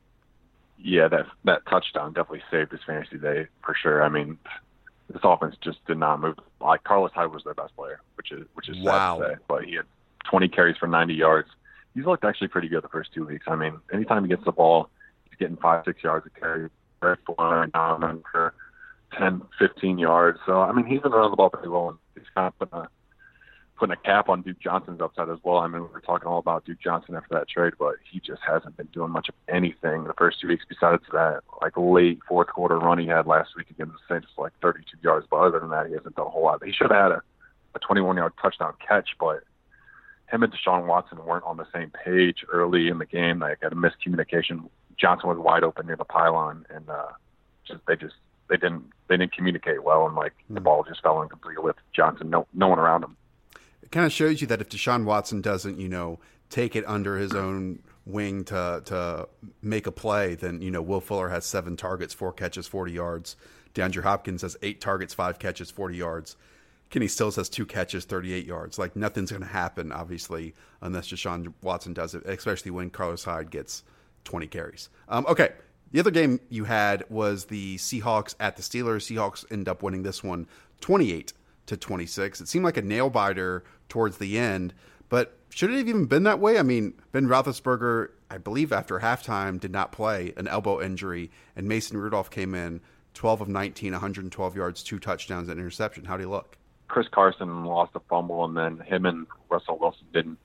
[0.78, 4.02] Yeah, that that touchdown definitely saved his fantasy day for sure.
[4.02, 4.38] I mean,
[5.12, 6.36] this offense just did not move.
[6.60, 9.18] Like Carlos Hyde was their best player, which is which is wow.
[9.18, 9.40] sad to say.
[9.48, 9.86] But he had
[10.30, 11.48] 20 carries for 90 yards.
[11.94, 13.46] He's looked actually pretty good the first two weeks.
[13.48, 14.88] I mean, anytime he gets the ball,
[15.28, 16.70] he's getting five, six yards of carry,
[17.02, 18.54] right for down for
[19.18, 20.38] 10, 15 yards.
[20.46, 21.88] So, I mean, he's been running the ball pretty well.
[21.88, 22.88] And he's kind of putting a,
[23.80, 25.56] putting a cap on Duke Johnson's upside as well.
[25.56, 28.42] I mean, we were talking all about Duke Johnson after that trade, but he just
[28.46, 32.48] hasn't been doing much of anything the first two weeks besides that, like, late fourth
[32.48, 35.26] quarter run he had last week against the Saints, like 32 yards.
[35.30, 36.62] But other than that, he hasn't done a whole lot.
[36.62, 37.22] He should have had a,
[37.74, 39.44] a 21 yard touchdown catch, but
[40.30, 43.40] him and Deshaun Watson weren't on the same page early in the game.
[43.40, 44.68] Like had a miscommunication
[45.00, 47.08] Johnson was wide open near the pylon, and uh,
[47.66, 48.14] just they just
[48.48, 50.64] they didn't they didn't communicate well, and like mm the hmm.
[50.64, 52.30] ball just fell in completely with Johnson.
[52.30, 53.16] No no one around him.
[53.90, 57.34] Kind of shows you that if Deshaun Watson doesn't, you know, take it under his
[57.34, 59.28] own wing to to
[59.62, 63.36] make a play, then you know Will Fuller has seven targets, four catches, forty yards.
[63.74, 66.36] DeAndre Hopkins has eight targets, five catches, forty yards.
[66.90, 68.76] Kenny Stills has two catches, 38 yards.
[68.76, 73.50] Like nothing's going to happen, obviously, unless Deshaun Watson does it, especially when Carlos Hyde
[73.50, 73.84] gets
[74.24, 74.90] 20 carries.
[75.08, 75.52] Um, okay.
[75.92, 79.06] The other game you had was the Seahawks at the Steelers.
[79.06, 80.46] Seahawks end up winning this one
[80.80, 81.32] 28
[81.70, 82.40] to 26.
[82.40, 84.74] It seemed like a nail biter towards the end,
[85.08, 86.58] but should it have even been that way?
[86.58, 91.68] I mean, Ben Roethlisberger, I believe after halftime, did not play, an elbow injury, and
[91.68, 92.80] Mason Rudolph came in
[93.14, 96.04] 12 of 19, 112 yards, two touchdowns, and interception.
[96.04, 96.58] How do you look?
[96.88, 100.38] Chris Carson lost a fumble, and then him and Russell Wilson didn't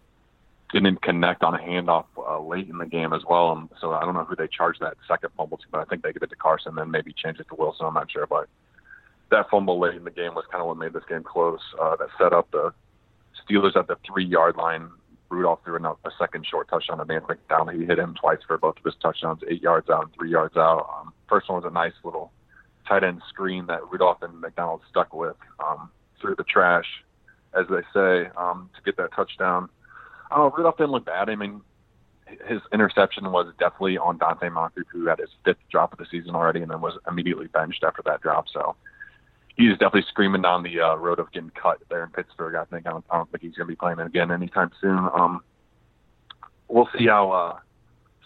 [0.72, 3.52] didn't connect on a handoff uh, late in the game as well.
[3.52, 6.04] And so I don't know who they charged that second fumble to, but I think
[6.04, 7.86] they gave it to Carson, then maybe changed it to Wilson.
[7.86, 8.50] I'm not sure, but
[9.32, 11.60] that fumble late in the game was kind of what made this game close.
[11.82, 12.74] Uh, that set up the
[13.48, 14.90] Steelers at the three yard line.
[15.30, 17.76] Rudolph threw a, a second short touchdown to Vance McDonald.
[17.78, 20.56] He hit him twice for both of his touchdowns, eight yards out and three yards
[20.56, 20.88] out.
[21.00, 22.32] Um, first one was a nice little
[22.88, 25.90] tight end screen that Rudolph and McDonald stuck with um,
[26.22, 26.86] through the trash,
[27.58, 29.70] as they say, um, to get that touchdown.
[30.30, 30.58] I don't know.
[30.58, 31.30] Rudolph didn't look bad.
[31.30, 31.62] I mean,
[32.48, 36.36] his interception was definitely on Donte Moncrief, who had his fifth drop of the season
[36.36, 38.46] already, and then was immediately benched after that drop.
[38.52, 38.76] So
[39.58, 42.56] he's definitely screaming down the uh, road of getting cut there in Pittsburgh.
[42.56, 45.10] I think I don't, I don't think he's going to be playing again anytime soon.
[45.14, 45.42] Um,
[46.68, 47.60] we'll see how uh,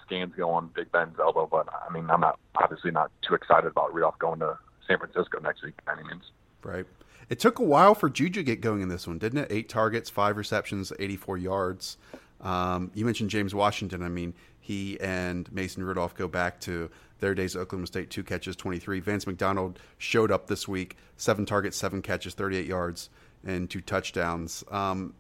[0.05, 3.67] scans go on Big Ben's elbow, but I mean, I'm not obviously not too excited
[3.67, 4.57] about Rudolph going to
[4.87, 6.23] San Francisco next week by any means.
[6.63, 6.85] Right.
[7.29, 9.47] It took a while for Juju to get going in this one, didn't it?
[9.51, 11.97] Eight targets, five receptions, 84 yards.
[12.41, 14.01] Um, you mentioned James Washington.
[14.01, 14.33] I mean,
[14.69, 16.91] he and Mason Rudolph go back to
[17.21, 18.99] their days at Oklahoma State, two catches, 23.
[18.99, 23.09] Vance McDonald showed up this week, seven targets, seven catches, 38 yards,
[23.43, 24.63] and two touchdowns.
[24.69, 25.15] Um,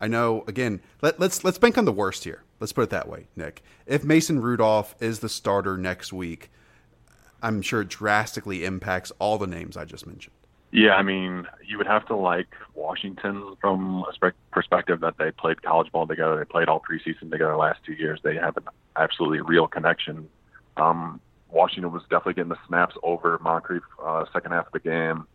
[0.00, 0.44] I know.
[0.48, 2.42] Again, let, let's let's bank on the worst here.
[2.58, 3.62] Let's put it that way, Nick.
[3.84, 6.50] If Mason Rudolph is the starter next week,
[7.42, 10.32] I'm sure it drastically impacts all the names I just mentioned.
[10.72, 15.62] Yeah, I mean, you would have to like Washington from a perspective that they played
[15.62, 16.36] college ball together.
[16.36, 18.20] They played all preseason together the last two years.
[18.22, 18.64] They have an
[18.96, 20.28] absolutely real connection.
[20.76, 25.26] Um, Washington was definitely getting the snaps over Moncrief uh, second half of the game.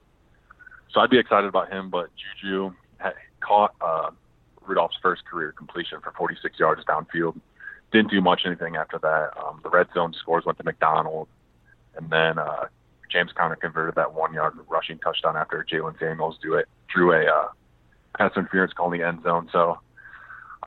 [0.93, 2.09] So I'd be excited about him, but
[2.41, 4.11] Juju had caught uh,
[4.61, 7.39] Rudolph's first career completion for 46 yards downfield.
[7.91, 9.32] Didn't do much anything after that.
[9.41, 11.27] Um, the red zone scores went to McDonald,
[11.95, 12.67] and then uh,
[13.12, 17.26] James Conner converted that one yard rushing touchdown after Jaylen Samuels do it drew a
[17.26, 17.47] uh,
[18.18, 19.49] pass interference call in the end zone.
[19.51, 19.80] So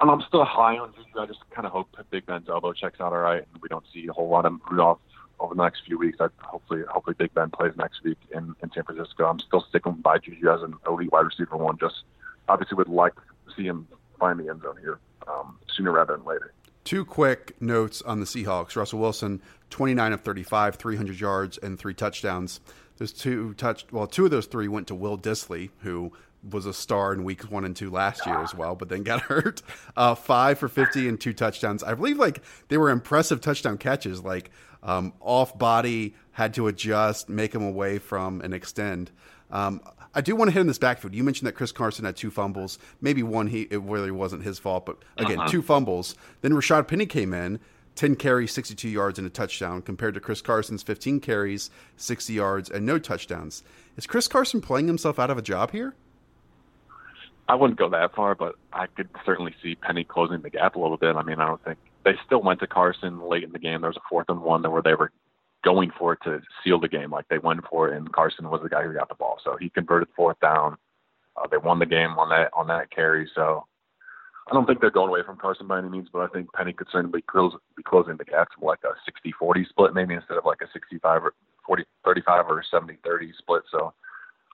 [0.00, 1.20] I'm still high on Juju.
[1.20, 3.84] I just kind of hope Big Ben's elbow checks out all right, and we don't
[3.92, 4.98] see a whole lot of Rudolph
[5.40, 6.18] over the next few weeks.
[6.20, 9.26] I hopefully hopefully Big Ben plays next week in, in San Francisco.
[9.26, 11.78] I'm still sticking by Juju as an elite wide receiver one.
[11.78, 12.02] Just
[12.48, 13.86] obviously would like to see him
[14.18, 16.52] find the end zone here um, sooner rather than later.
[16.84, 18.76] Two quick notes on the Seahawks.
[18.76, 19.40] Russell Wilson,
[19.74, 22.60] 29 of 35, 300 yards and three touchdowns.
[22.98, 23.92] Those two touched.
[23.92, 26.12] Well, two of those three went to Will Dissly, who
[26.48, 29.20] was a star in weeks one and two last year as well, but then got
[29.22, 29.62] hurt.
[29.96, 31.82] Uh, five for 50 and two touchdowns.
[31.82, 34.22] I believe like they were impressive touchdown catches.
[34.22, 34.52] Like
[34.84, 39.10] um, off body, had to adjust, make him away from and extend.
[39.50, 39.80] Um,
[40.14, 41.16] I do want to hit in this backfield.
[41.16, 44.60] You mentioned that Chris Carson had two fumbles, maybe one he it really wasn't his
[44.60, 45.48] fault, but again, uh-huh.
[45.48, 46.14] two fumbles.
[46.42, 47.58] Then Rashad Penny came in,
[47.94, 52.70] 10 carries, 62 yards and a touchdown compared to Chris Carson's 15 carries, 60 yards
[52.70, 53.62] and no touchdowns.
[53.96, 55.94] Is Chris Carson playing himself out of a job here?
[57.48, 60.80] I wouldn't go that far, but I could certainly see Penny closing the gap a
[60.80, 61.14] little bit.
[61.14, 63.82] I mean, I don't think they still went to Carson late in the game.
[63.82, 65.12] There was a fourth and one where they were
[65.62, 67.10] going for it to seal the game.
[67.10, 69.38] Like they went for it, and Carson was the guy who got the ball.
[69.44, 70.76] So he converted fourth down.
[71.36, 73.28] Uh, they won the game on that on that carry.
[73.34, 73.66] So
[74.50, 76.72] I don't think they're going away from Carson by any means, but I think Penny
[76.72, 80.60] could certainly be closing the gap to like a 60-40 split, maybe instead of like
[80.60, 81.34] a 65 or
[81.66, 83.62] 40 35 or 70-30 split.
[83.70, 83.94] So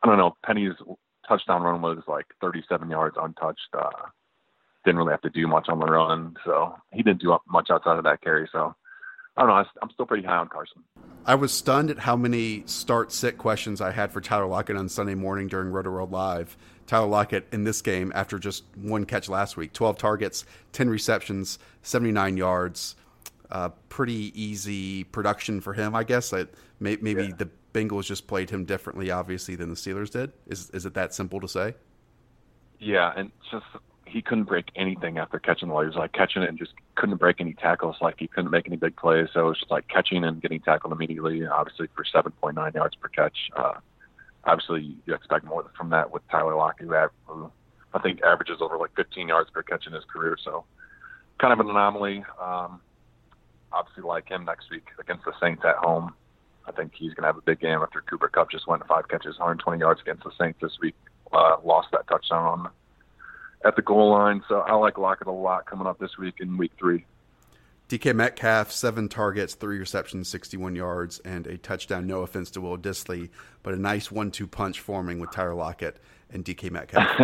[0.03, 0.37] I don't know.
[0.45, 0.75] Penny's
[1.27, 3.61] touchdown run was like 37 yards untouched.
[3.77, 3.91] Uh,
[4.85, 7.99] didn't really have to do much on the run, so he didn't do much outside
[7.99, 8.49] of that carry.
[8.51, 8.75] So
[9.37, 9.65] I don't know.
[9.83, 10.83] I'm still pretty high on Carson.
[11.27, 14.89] I was stunned at how many start sit questions I had for Tyler Lockett on
[14.89, 16.57] Sunday morning during Rotoworld Live.
[16.91, 21.61] Tyler Lockett in this game, after just one catch last week, 12 targets, 10 receptions,
[21.83, 22.97] 79 yards.
[23.49, 26.33] Uh, pretty easy production for him, I guess.
[26.33, 26.47] I,
[26.81, 27.35] may, maybe yeah.
[27.39, 30.33] the Bengals just played him differently, obviously, than the Steelers did.
[30.49, 31.75] Is is it that simple to say?
[32.81, 33.67] Yeah, and just
[34.05, 35.83] he couldn't break anything after catching the ball.
[35.83, 37.99] He was like catching it and just couldn't break any tackles.
[38.01, 39.29] Like he couldn't make any big plays.
[39.33, 41.47] So it was just like catching and getting tackled immediately.
[41.47, 43.37] Obviously for 7.9 yards per catch.
[43.57, 43.75] Uh,
[44.45, 46.89] obviously you expect more from that with Tyler Lockett,
[47.27, 47.51] who,
[47.93, 50.37] I think averages over like 15 yards per catch in his career.
[50.43, 50.65] So
[51.39, 52.25] kind of an anomaly.
[52.41, 52.81] Um,
[53.73, 56.15] obviously like him next week against the Saints at home.
[56.67, 59.09] I think he's going to have a big game after Cooper Kupp just went five
[59.09, 60.95] catches, 120 yards against the Saints this week.
[61.33, 62.71] Uh, lost that touchdown on
[63.65, 64.43] at the goal line.
[64.49, 67.07] So I like Lockett a lot coming up this week in week three.
[67.91, 72.07] DK Metcalf, seven targets, three receptions, 61 yards, and a touchdown.
[72.07, 73.31] No offense to Will Dissly,
[73.65, 75.97] but a nice one two punch forming with Tyler Lockett
[76.33, 77.05] and DK Metcalf.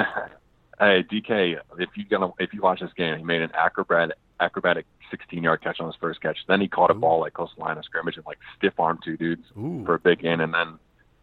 [0.81, 4.87] hey, DK, if you gonna if you watch this game, he made an acrobatic acrobatic
[5.12, 6.39] 16 yard catch on his first catch.
[6.49, 6.99] Then he caught a Ooh.
[6.99, 9.85] ball like close to line of scrimmage and like stiff arm two dudes Ooh.
[9.87, 10.81] for a big in, and then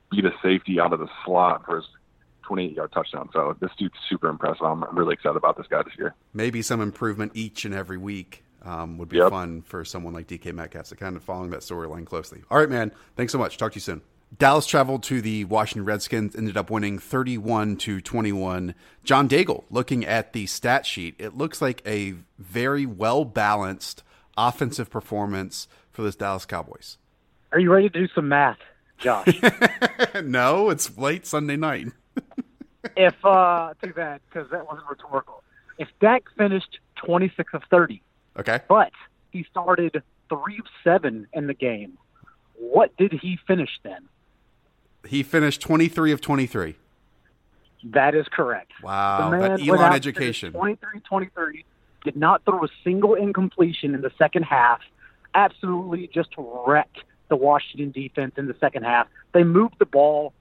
[0.10, 1.86] beat a safety out of the slot for his
[2.44, 3.28] 28 yard touchdown.
[3.34, 4.64] So this dude's super impressive.
[4.64, 6.16] I'm really excited about this guy this year.
[6.34, 9.30] Maybe some improvement each and every week um, would be yep.
[9.30, 10.88] fun for someone like DK Metcalf.
[10.88, 12.42] So kind of following that storyline closely.
[12.50, 12.92] All right, man.
[13.16, 13.58] Thanks so much.
[13.58, 14.02] Talk to you soon.
[14.38, 18.74] Dallas traveled to the Washington Redskins, ended up winning 31 to 21.
[19.04, 24.02] John Daigle, looking at the stat sheet, it looks like a very well balanced
[24.36, 26.98] offensive performance for this Dallas Cowboys.
[27.52, 28.58] Are you ready to do some math,
[28.98, 29.40] Josh?
[30.24, 31.90] no, it's late Sunday night.
[32.98, 35.44] if uh too bad because that wasn't rhetorical.
[35.78, 38.02] If Dak finished 26 of 30,
[38.38, 38.92] okay, but
[39.32, 41.98] he started three of seven in the game,
[42.58, 44.08] what did he finish then?
[45.08, 46.76] He finished 23 of 23.
[47.86, 48.72] That is correct.
[48.82, 49.30] Wow.
[49.32, 50.54] That Elon education.
[50.54, 51.66] 23 23.
[52.06, 54.80] Did not throw a single incompletion in the second half.
[55.36, 59.08] Absolutely just wrecked the Washington defense in the second half.
[59.34, 60.34] They moved the ball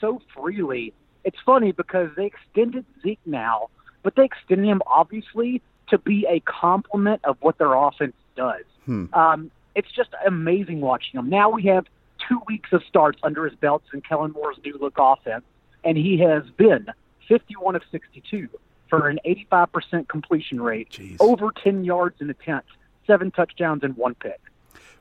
[0.00, 0.92] so freely.
[1.24, 3.68] It's funny because they extended Zeke now,
[4.02, 8.64] but they extended him obviously to be a complement of what their offense does.
[8.86, 9.06] Hmm.
[9.12, 11.28] Um, it's just amazing watching him.
[11.28, 11.86] Now we have
[12.28, 15.44] two weeks of starts under his belts in Kellen Moore's new look offense,
[15.84, 16.86] and he has been
[17.28, 18.48] 51 of 62
[18.88, 21.16] for an 85% completion rate, Jeez.
[21.20, 22.72] over 10 yards in attempts,
[23.06, 24.40] seven touchdowns, and one pick.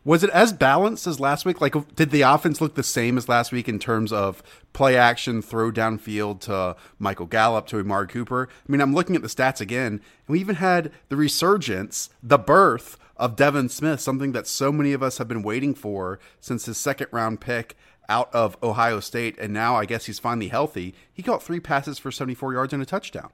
[0.09, 1.61] Was it as balanced as last week?
[1.61, 4.41] Like, did the offense look the same as last week in terms of
[4.73, 8.49] play action, throw downfield to Michael Gallup, to Amari Cooper?
[8.49, 12.39] I mean, I'm looking at the stats again, and we even had the resurgence, the
[12.39, 16.65] birth of Devin Smith, something that so many of us have been waiting for since
[16.65, 17.77] his second round pick
[18.09, 20.95] out of Ohio State, and now I guess he's finally healthy.
[21.13, 23.29] He caught three passes for 74 yards and a touchdown.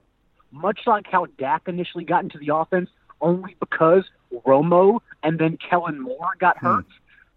[0.52, 2.90] Much like how Dak initially got into the offense,
[3.22, 4.04] only because
[4.46, 6.86] Romo and then Kellen Moore got hurt.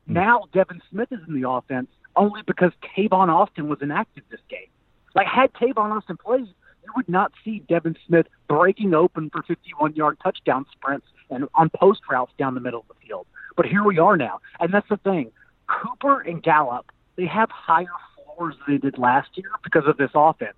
[0.07, 0.13] Hmm.
[0.13, 4.67] Now Devin Smith is in the offense only because Tavon Austin was inactive this game.
[5.15, 6.47] Like had Tavon Austin played,
[6.83, 11.69] you would not see Devin Smith breaking open for 51 yard touchdown sprints and on
[11.69, 13.27] post routes down the middle of the field.
[13.55, 14.39] But here we are now.
[14.59, 15.31] And that's the thing.
[15.67, 17.85] Cooper and Gallup, they have higher
[18.15, 20.55] floors than they did last year because of this offense.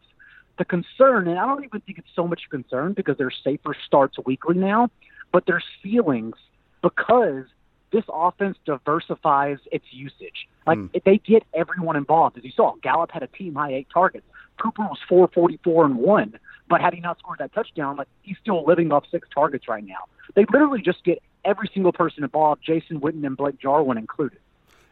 [0.58, 4.18] The concern, and I don't even think it's so much concern because there's safer starts
[4.26, 4.90] weekly now,
[5.32, 6.36] but there's feelings
[6.82, 7.46] because
[7.92, 10.48] this offense diversifies its usage.
[10.66, 11.04] Like mm.
[11.04, 12.38] they get everyone involved.
[12.38, 14.26] As you saw, Gallup had a team high eight targets.
[14.62, 18.66] Cooper was 444 and one, but had he not scored that touchdown, like he's still
[18.66, 20.06] living off six targets right now.
[20.36, 24.40] They literally just get every single person involved, Jason Witten and Blake Jarwin included.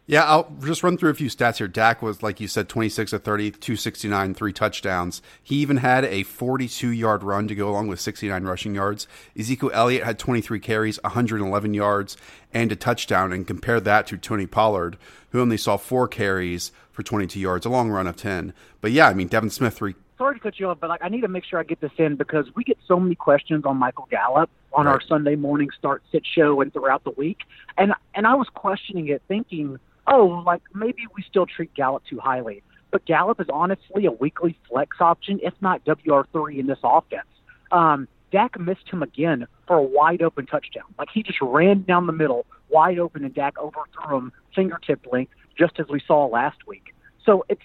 [0.10, 1.68] Yeah, I'll just run through a few stats here.
[1.68, 5.22] Dak was, like you said, 26 of 30, 269, three touchdowns.
[5.44, 9.08] He even had a 42 yard run to go along with 69 rushing yards.
[9.38, 12.18] Ezekiel Elliott had 23 carries, 111 yards,
[12.52, 13.32] and a touchdown.
[13.32, 14.98] And compare that to Tony Pollard,
[15.30, 18.52] who only saw four carries for 22 yards, a long run of 10.
[18.82, 19.94] But yeah, I mean, Devin Smith, three.
[20.18, 21.92] Sorry to cut you off, but like I need to make sure I get this
[22.00, 24.92] in because we get so many questions on Michael Gallup on right.
[24.92, 27.42] our Sunday morning start sit show and throughout the week.
[27.78, 29.80] And and I was questioning it, thinking
[30.10, 32.64] oh, like maybe we still treat Gallup too highly.
[32.92, 37.28] But Gallup is honestly a weekly flex option, if not WR3 in this offense.
[37.72, 40.86] Um, Dak missed him again for a wide open touchdown.
[40.98, 45.34] Like he just ran down the middle, wide open, and Dak overthrew him fingertip length,
[45.58, 46.94] just as we saw last week.
[47.26, 47.62] So it's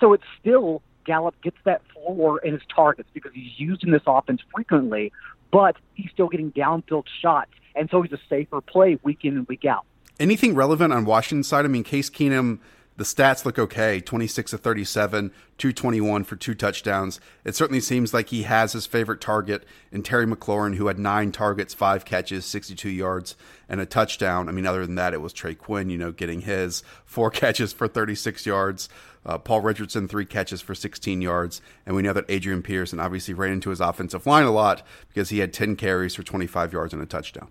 [0.00, 4.02] so it's still Gallup gets that floor in his targets because he's used in this
[4.06, 5.12] offense frequently,
[5.52, 9.48] but he's still getting downfield shots, and so he's a safer play week in and
[9.48, 9.86] week out.
[10.18, 11.66] Anything relevant on Washington's side?
[11.66, 12.58] I mean, Case Keenum,
[12.96, 17.20] the stats look okay 26 to 37, 221 for two touchdowns.
[17.44, 21.32] It certainly seems like he has his favorite target in Terry McLaurin, who had nine
[21.32, 23.36] targets, five catches, 62 yards,
[23.68, 24.48] and a touchdown.
[24.48, 27.74] I mean, other than that, it was Trey Quinn, you know, getting his four catches
[27.74, 28.88] for 36 yards.
[29.26, 31.60] Uh, Paul Richardson, three catches for 16 yards.
[31.84, 35.28] And we know that Adrian Peterson obviously ran into his offensive line a lot because
[35.28, 37.48] he had 10 carries for 25 yards and a touchdown.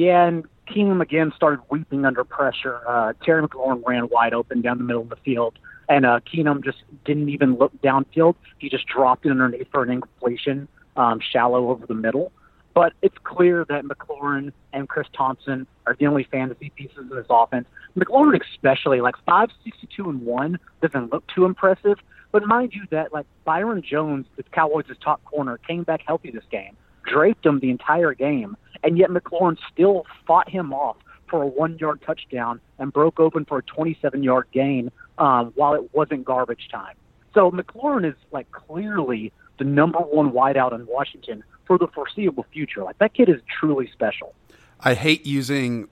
[0.00, 2.80] Yeah, and Keenum again started weeping under pressure.
[2.88, 5.58] Uh, Terry McLaurin ran wide open down the middle of the field,
[5.90, 8.36] and uh, Keenum just didn't even look downfield.
[8.58, 12.32] He just dropped it underneath for an incompletion, um, shallow over the middle.
[12.72, 17.26] But it's clear that McLaurin and Chris Thompson are the only fantasy pieces of this
[17.28, 17.68] offense.
[17.94, 21.98] McLaurin especially, like 562 and 1 doesn't look too impressive.
[22.32, 26.44] But mind you that like Byron Jones, the Cowboys' top corner, came back healthy this
[26.50, 26.74] game,
[27.04, 30.96] draped him the entire game, and yet McLaurin still fought him off
[31.28, 35.74] for a one yard touchdown and broke open for a 27 yard gain um, while
[35.74, 36.96] it wasn't garbage time.
[37.34, 42.82] So McLaurin is like clearly the number one wideout in Washington for the foreseeable future.
[42.82, 44.34] Like that kid is truly special.
[44.80, 45.88] I hate using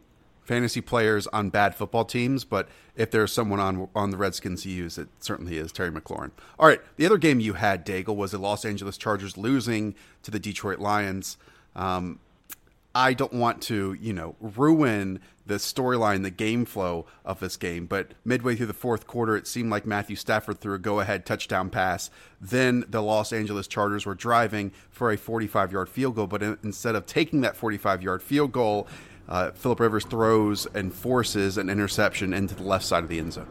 [0.48, 4.70] fantasy players on bad football teams, but if there's someone on on the Redskins to
[4.70, 6.30] use, it certainly is Terry McLaurin.
[6.58, 10.30] All right, the other game you had, Daigle, was the Los Angeles Chargers losing to
[10.30, 11.36] the Detroit Lions.
[11.76, 12.18] Um,
[12.94, 17.86] I don't want to, you know, ruin the storyline, the game flow of this game.
[17.86, 21.26] But midway through the fourth quarter, it seemed like Matthew Stafford threw a go ahead
[21.26, 22.10] touchdown pass.
[22.40, 26.26] Then the Los Angeles Chargers were driving for a 45 yard field goal.
[26.26, 28.88] But in, instead of taking that 45 yard field goal,
[29.28, 33.34] uh, Philip Rivers throws and forces an interception into the left side of the end
[33.34, 33.48] zone.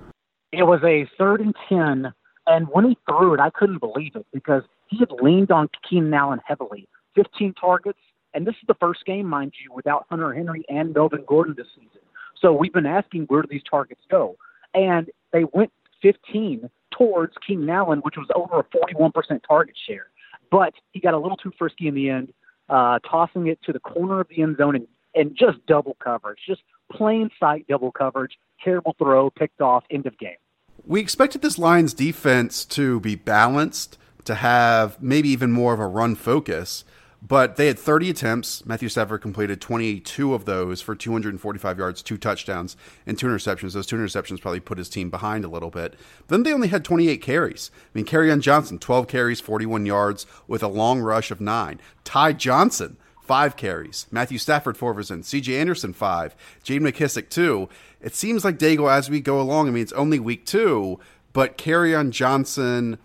[0.52, 2.14] It was a third and 10.
[2.48, 6.14] And when he threw it, I couldn't believe it because he had leaned on Keenan
[6.14, 6.88] Allen heavily.
[7.16, 8.00] 15 targets,
[8.34, 11.68] and this is the first game, mind you, without Hunter Henry and Melvin Gordon this
[11.76, 12.02] season.
[12.40, 14.38] So we've been asking where do these targets go?
[14.74, 15.72] And they went
[16.02, 20.08] 15 towards Keenan Allen, which was over a 41% target share.
[20.52, 22.34] But he got a little too frisky in the end,
[22.70, 24.88] uh, tossing it to the corner of the end zone and,
[25.18, 26.62] and just double coverage, just
[26.92, 28.38] plain sight double coverage.
[28.64, 30.38] Terrible throw, picked off, end of game.
[30.86, 35.88] We expected this Lions defense to be balanced, to have maybe even more of a
[35.88, 36.86] run focus.
[37.22, 38.66] But they had 30 attempts.
[38.66, 43.74] Matthew Stafford completed 22 of those for 245 yards, two touchdowns, and two interceptions.
[43.74, 45.96] Those two interceptions probably put his team behind a little bit.
[46.28, 47.72] Then they only had 28 carries.
[47.74, 51.80] I mean, Kerryon Johnson, 12 carries, 41 yards, with a long rush of nine.
[52.04, 52.98] Ty Johnson,
[53.28, 54.08] five carries.
[54.10, 55.12] Matthew Stafford, four of his.
[55.12, 56.36] CJ Anderson, five.
[56.64, 56.84] J.D.
[56.84, 57.70] McKissic, two.
[58.02, 61.00] It seems like Daigle, as we go along, I mean, it's only week two,
[61.34, 62.98] but Kerryon Johnson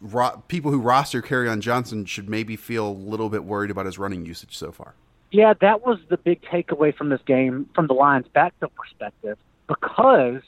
[0.00, 3.98] ro- people who roster Kerryon Johnson should maybe feel a little bit worried about his
[3.98, 4.94] running usage so far.
[5.32, 9.36] Yeah, that was the big takeaway from this game from the Lions' backfield perspective
[9.66, 10.42] because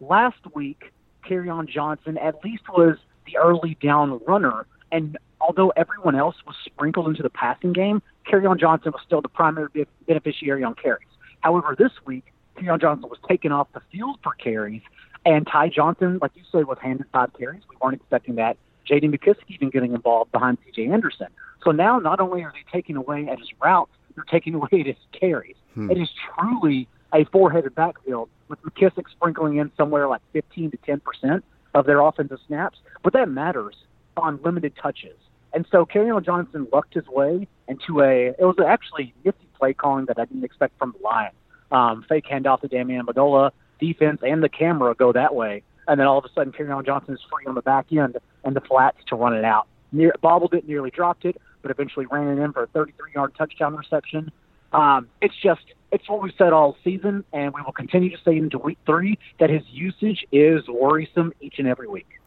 [0.00, 0.92] last week
[1.24, 7.08] Kerryon Johnson at least was the early down runner, and although everyone else was sprinkled
[7.08, 11.08] into the passing game, Kerryon Johnson was still the primary beneficiary on carries.
[11.40, 12.24] However, this week
[12.56, 14.82] Kerryon Johnson was taken off the field for carries,
[15.24, 17.62] and Ty Johnson, like you said, was handed five carries.
[17.68, 18.56] We weren't expecting that.
[18.84, 19.08] J.D.
[19.08, 20.90] McKissic even getting involved behind C.J.
[20.90, 21.26] Anderson.
[21.62, 24.86] So now not only are they taking away at his routes, they're taking away at
[24.86, 25.56] his carries.
[25.74, 25.90] Hmm.
[25.90, 31.00] It is truly a four-headed backfield with McKissic sprinkling in somewhere like 15 to 10
[31.00, 33.76] percent of their offensive snaps, but that matters
[34.16, 35.16] on limited touches.
[35.58, 38.28] And so Kerryon Johnson lucked his way into a.
[38.28, 41.34] It was actually nifty play calling that I didn't expect from the Lions.
[41.72, 43.50] Um, fake handoff to Danny Amendola,
[43.80, 47.14] defense and the camera go that way, and then all of a sudden Kerryon Johnson
[47.14, 49.66] is free on the back end and the flats to run it out.
[49.90, 53.74] Near, bobbled it, nearly dropped it, but eventually ran it in for a 33-yard touchdown
[53.74, 54.30] reception.
[54.72, 58.36] Um, it's just it's what we've said all season, and we will continue to say
[58.36, 62.17] into week three that his usage is worrisome each and every week.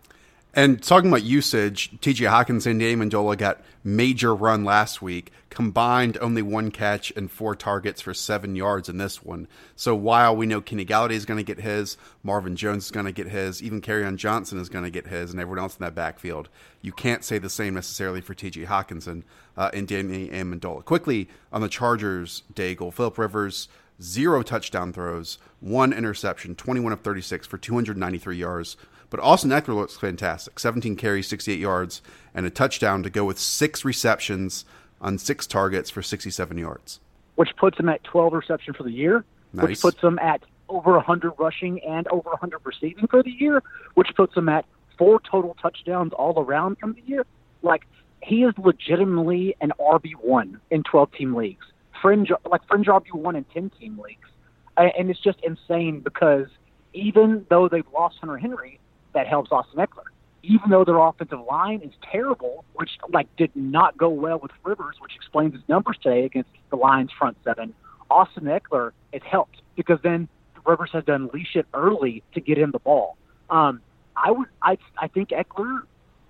[0.54, 6.42] And talking about usage, TJ Hockenson and Amendola got major run last week, combined only
[6.42, 9.48] one catch and four targets for seven yards in this one.
[9.78, 13.06] So while we know Kenny Golladay is going to get his, Marvin Jones is going
[13.06, 15.86] to get his, even Kerryon Johnson is going to get his, and everyone else in
[15.86, 16.50] that backfield,
[16.82, 19.24] you can't say the same necessarily for TJ Hockenson
[19.56, 20.84] uh, and Danny Amendola.
[20.84, 23.70] Quickly on the Chargers, Daigle, Philip Rivers,
[24.02, 28.76] zero touchdown throws, one interception, 21 of 36 for 293 yards.
[29.12, 32.02] But Austin Ekeler looks fantastic 17 carries, 68 yards,
[32.34, 34.66] and a touchdown to go with six receptions
[35.00, 37.00] on six targets for 67 yards.
[37.36, 39.68] Which puts him at 12 reception for the year, nice.
[39.68, 43.62] which puts him at over 100 rushing and over 100 receiving for the year,
[43.96, 44.66] which puts him at
[44.98, 47.26] four total touchdowns all around from the year.
[47.64, 47.86] Like,
[48.24, 51.66] he is legitimately an RB1 in 12 team leagues,
[52.02, 54.30] fringe, like fringe RB1 in 10 team leagues.
[54.78, 56.48] And it's just insane because
[56.94, 58.80] even though they've lost Hunter Henry,
[59.14, 60.06] that helps Austin Ekeler.
[60.44, 64.96] Even though their offensive line is terrible, which like did not go well with Rivers,
[65.00, 67.74] which explains his numbers today against the Lions front seven,
[68.10, 70.28] Austin Ekeler has helped because then
[70.66, 73.18] Rivers has to unleash it early to get him the ball.
[73.50, 73.82] Um,
[74.16, 75.82] I would, I, I think Ekeler,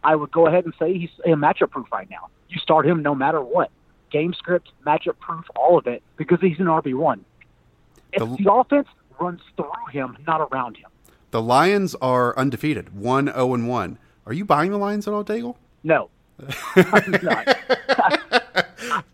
[0.03, 2.29] I would go ahead and say he's a matchup proof right now.
[2.49, 3.71] You start him no matter what,
[4.11, 7.23] game script, matchup proof, all of it because he's an RB one.
[8.13, 8.87] If the, the offense
[9.19, 10.89] runs through him, not around him.
[11.31, 13.97] The Lions are undefeated, 1 0 and 1.
[14.25, 15.55] Are you buying the Lions at all, Daigle?
[15.81, 16.09] No.
[16.75, 17.57] I'm not.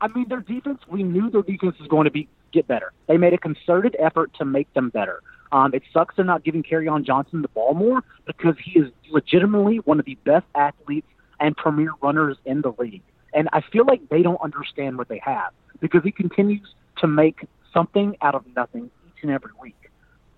[0.00, 2.92] I mean, their defense, we knew their defense was going to be get better.
[3.06, 5.22] They made a concerted effort to make them better.
[5.50, 9.78] Um, it sucks they're not giving Kerryon Johnson the ball more because he is legitimately
[9.78, 11.08] one of the best athletes
[11.40, 13.02] and premier runners in the league.
[13.32, 17.46] And I feel like they don't understand what they have because he continues to make
[17.72, 19.90] something out of nothing each and every week.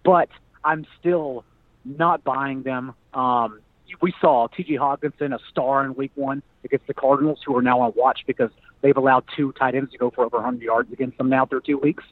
[0.05, 0.29] But
[0.69, 1.45] I'm still
[1.87, 2.95] not buying them.
[3.15, 3.61] Um,
[4.03, 4.75] we saw T.J.
[4.75, 8.51] Hockenson, a star in Week One against the Cardinals, who are now on watch because
[8.83, 11.63] they've allowed two tight ends to go for over 100 yards against them now through
[11.63, 12.05] two weeks.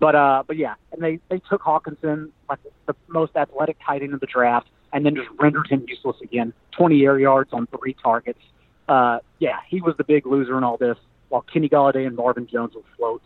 [0.00, 4.14] But uh, but yeah, and they they took Hockenson, like the most athletic tight end
[4.14, 6.54] of the draft, and then just rendered him useless again.
[6.78, 8.40] 20 air yards on three targets.
[8.88, 10.96] Uh, yeah, he was the big loser in all this,
[11.28, 13.22] while Kenny Golladay and Marvin Jones will float.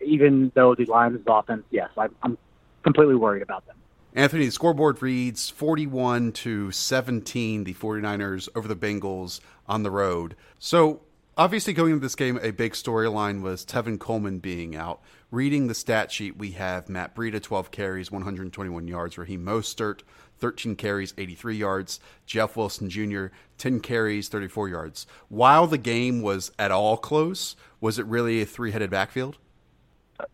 [0.00, 2.38] even though the Lions' offense, yes, I'm, I'm
[2.82, 3.76] completely worried about them.
[4.14, 10.36] Anthony, the scoreboard reads 41 to 17, the 49ers over the Bengals on the road.
[10.58, 11.00] So,
[11.38, 15.00] obviously, going into this game, a big storyline was Tevin Coleman being out.
[15.30, 19.16] Reading the stat sheet, we have Matt Breida, 12 carries, 121 yards.
[19.16, 20.00] Raheem Mostert,
[20.40, 21.98] 13 carries, 83 yards.
[22.26, 25.06] Jeff Wilson Jr., 10 carries, 34 yards.
[25.30, 29.38] While the game was at all close, was it really a three headed backfield?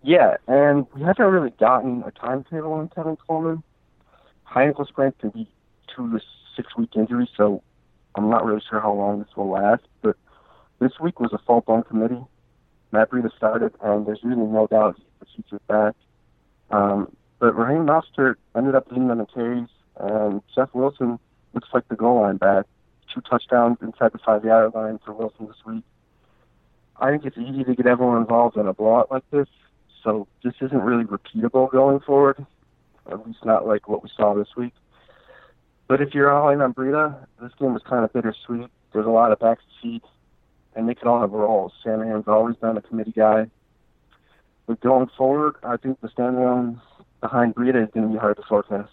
[0.02, 3.62] Yeah, and we haven't really gotten a timetable on Tevin Coleman.
[4.48, 5.46] High ankle sprain can be
[5.94, 6.24] two to
[6.56, 7.62] six week injury, so
[8.14, 9.82] I'm not really sure how long this will last.
[10.00, 10.16] But
[10.80, 12.24] this week was a fault on committee.
[12.90, 15.94] Matt Breida started, and there's really no doubt he's the future back.
[16.70, 19.68] Um, but Raheem Mostert ended up leading on the carries,
[20.00, 21.18] and Jeff Wilson
[21.52, 22.64] looks like the goal line back.
[23.14, 25.84] Two touchdowns inside the five yard line for Wilson this week.
[26.96, 29.48] I think it's easy to get everyone involved in a blowout like this,
[30.02, 32.46] so this isn't really repeatable going forward,
[33.10, 34.74] at least not like what we saw this week.
[35.86, 38.68] But if you're all in on Breida, this game was kind of bittersweet.
[38.92, 40.06] There's a lot of back seats,
[40.74, 41.72] and they could all have roles.
[41.82, 43.50] Shanahan's always been a committee guy.
[44.66, 46.80] But going forward, I think the standalone
[47.20, 48.92] behind Breida is going to be hard to forecast.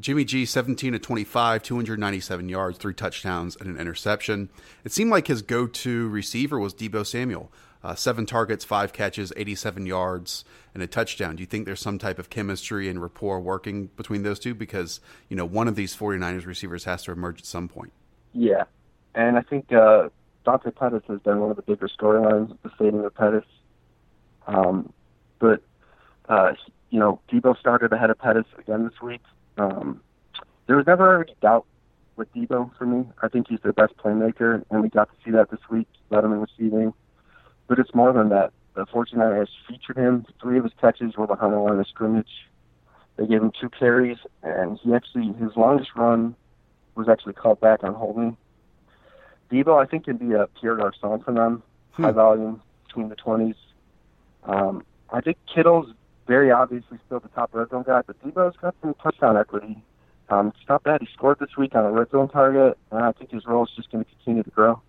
[0.00, 4.48] Jimmy G, 17 to 25, 297 yards, three touchdowns, and an interception.
[4.84, 7.50] It seemed like his go to receiver was Deebo Samuel.
[7.82, 10.44] Uh, seven targets, five catches, 87 yards,
[10.74, 11.36] and a touchdown.
[11.36, 14.54] Do you think there's some type of chemistry and rapport working between those two?
[14.54, 17.92] Because, you know, one of these 49ers receivers has to emerge at some point.
[18.32, 18.64] Yeah.
[19.14, 20.08] And I think uh,
[20.44, 23.44] Dante Pettis has been one of the bigger storylines, the fading of Pettis.
[24.48, 24.92] Um,
[25.38, 25.62] but,
[26.28, 26.52] uh,
[26.90, 29.22] you know, Deebo started ahead of Pettis again this week.
[29.56, 30.00] Um,
[30.66, 31.64] there was never any doubt
[32.16, 33.06] with Deebo for me.
[33.22, 36.40] I think he's their best playmaker, and we got to see that this week, in
[36.40, 36.92] receiving.
[37.68, 38.52] But it's more than that.
[38.74, 40.26] The 49ers featured him.
[40.40, 42.48] Three of his catches were behind the line of scrimmage.
[43.16, 46.34] They gave him two carries, and he actually, his longest run
[46.94, 48.36] was actually called back on holding.
[49.50, 51.62] Deebo, I think, can be a Pierre Garcon for them.
[51.92, 52.04] Hmm.
[52.04, 53.56] High volume, between the 20s.
[54.44, 55.92] Um, I think Kittle's
[56.26, 59.82] very obviously still the top red zone guy, but Deebo's got some touchdown equity.
[60.28, 61.00] Um, it's not bad.
[61.00, 63.70] He scored this week on a red zone target, and I think his role is
[63.74, 64.80] just going to continue to grow.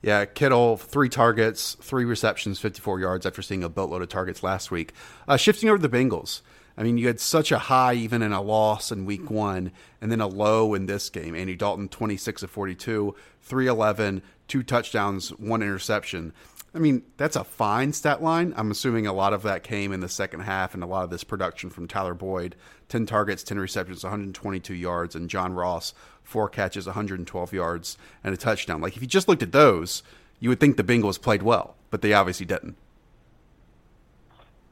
[0.00, 4.70] Yeah, Kittle, three targets, three receptions, 54 yards after seeing a boatload of targets last
[4.70, 4.92] week.
[5.26, 6.42] Uh, shifting over to the Bengals.
[6.76, 10.12] I mean, you had such a high even in a loss in week one, and
[10.12, 11.34] then a low in this game.
[11.34, 16.32] Andy Dalton, 26 of 42, 311, two touchdowns, one interception.
[16.74, 18.52] I mean, that's a fine stat line.
[18.56, 21.10] I'm assuming a lot of that came in the second half and a lot of
[21.10, 22.56] this production from Tyler Boyd
[22.88, 25.92] 10 targets, 10 receptions, 122 yards, and John Ross,
[26.22, 28.80] four catches, 112 yards, and a touchdown.
[28.80, 30.02] Like, if you just looked at those,
[30.40, 32.76] you would think the Bengals played well, but they obviously didn't.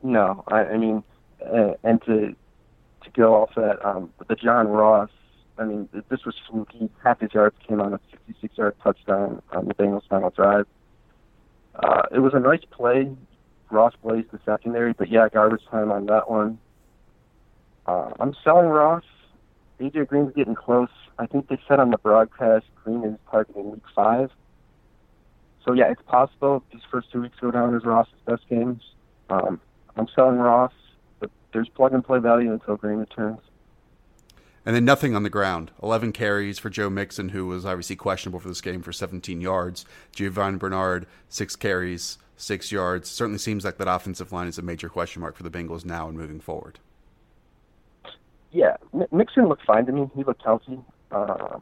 [0.03, 1.03] No, I, I mean,
[1.45, 2.35] uh, and to
[3.05, 5.11] to go off that, um, the John Ross,
[5.59, 6.91] I mean, this was fluky.
[7.03, 10.67] Half his yards came on a 66 yard touchdown on the Bengals' final drive.
[11.83, 13.15] Uh, it was a nice play.
[13.71, 16.59] Ross plays the secondary, but yeah, garbage time on that one.
[17.87, 19.05] Uh, I'm selling Ross.
[19.81, 20.89] AJ Green's getting close.
[21.19, 24.31] I think they said on the broadcast Green is targeting week five.
[25.65, 28.83] So yeah, it's possible these first two weeks go down as Ross's best games.
[29.29, 29.61] Um,
[29.97, 30.73] I'm selling Ross,
[31.19, 33.41] but there's plug and play value until Green returns.
[34.67, 35.71] And then nothing on the ground.
[35.81, 39.87] 11 carries for Joe Mixon, who was obviously questionable for this game for 17 yards.
[40.13, 43.09] Giovani Bernard, six carries, six yards.
[43.09, 46.09] Certainly seems like that offensive line is a major question mark for the Bengals now
[46.09, 46.81] and moving forward.
[48.51, 48.77] Yeah,
[49.13, 50.11] Mixon looked fine to me.
[50.17, 50.81] He looked healthy.
[51.13, 51.61] Uh,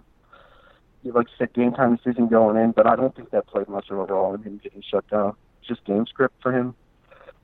[1.04, 3.98] like said game time decision going in, but I don't think that played much of
[3.98, 5.36] a role in him getting shut down.
[5.58, 6.74] It's just game script for him.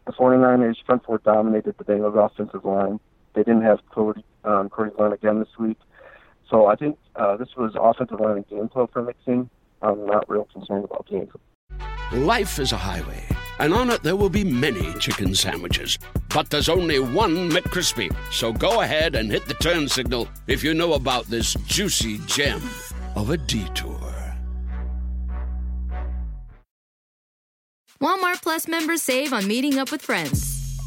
[0.07, 2.99] The 49ers front four dominated the Bengals offensive line.
[3.35, 5.79] They didn't have Cody um, Cordy Glenn again this week.
[6.49, 9.49] So I think uh, this was offensive line and game flow for Mixon.
[9.83, 11.29] I'm not real concerned about game.
[12.13, 13.25] Life is a highway,
[13.61, 15.99] and on it there will be many chicken sandwiches.
[16.29, 18.15] But there's only one McCrispy.
[18.33, 22.61] So go ahead and hit the turn signal if you know about this juicy gem
[23.15, 23.99] of a detour.
[28.01, 30.60] Walmart Plus members save on meeting up with friends.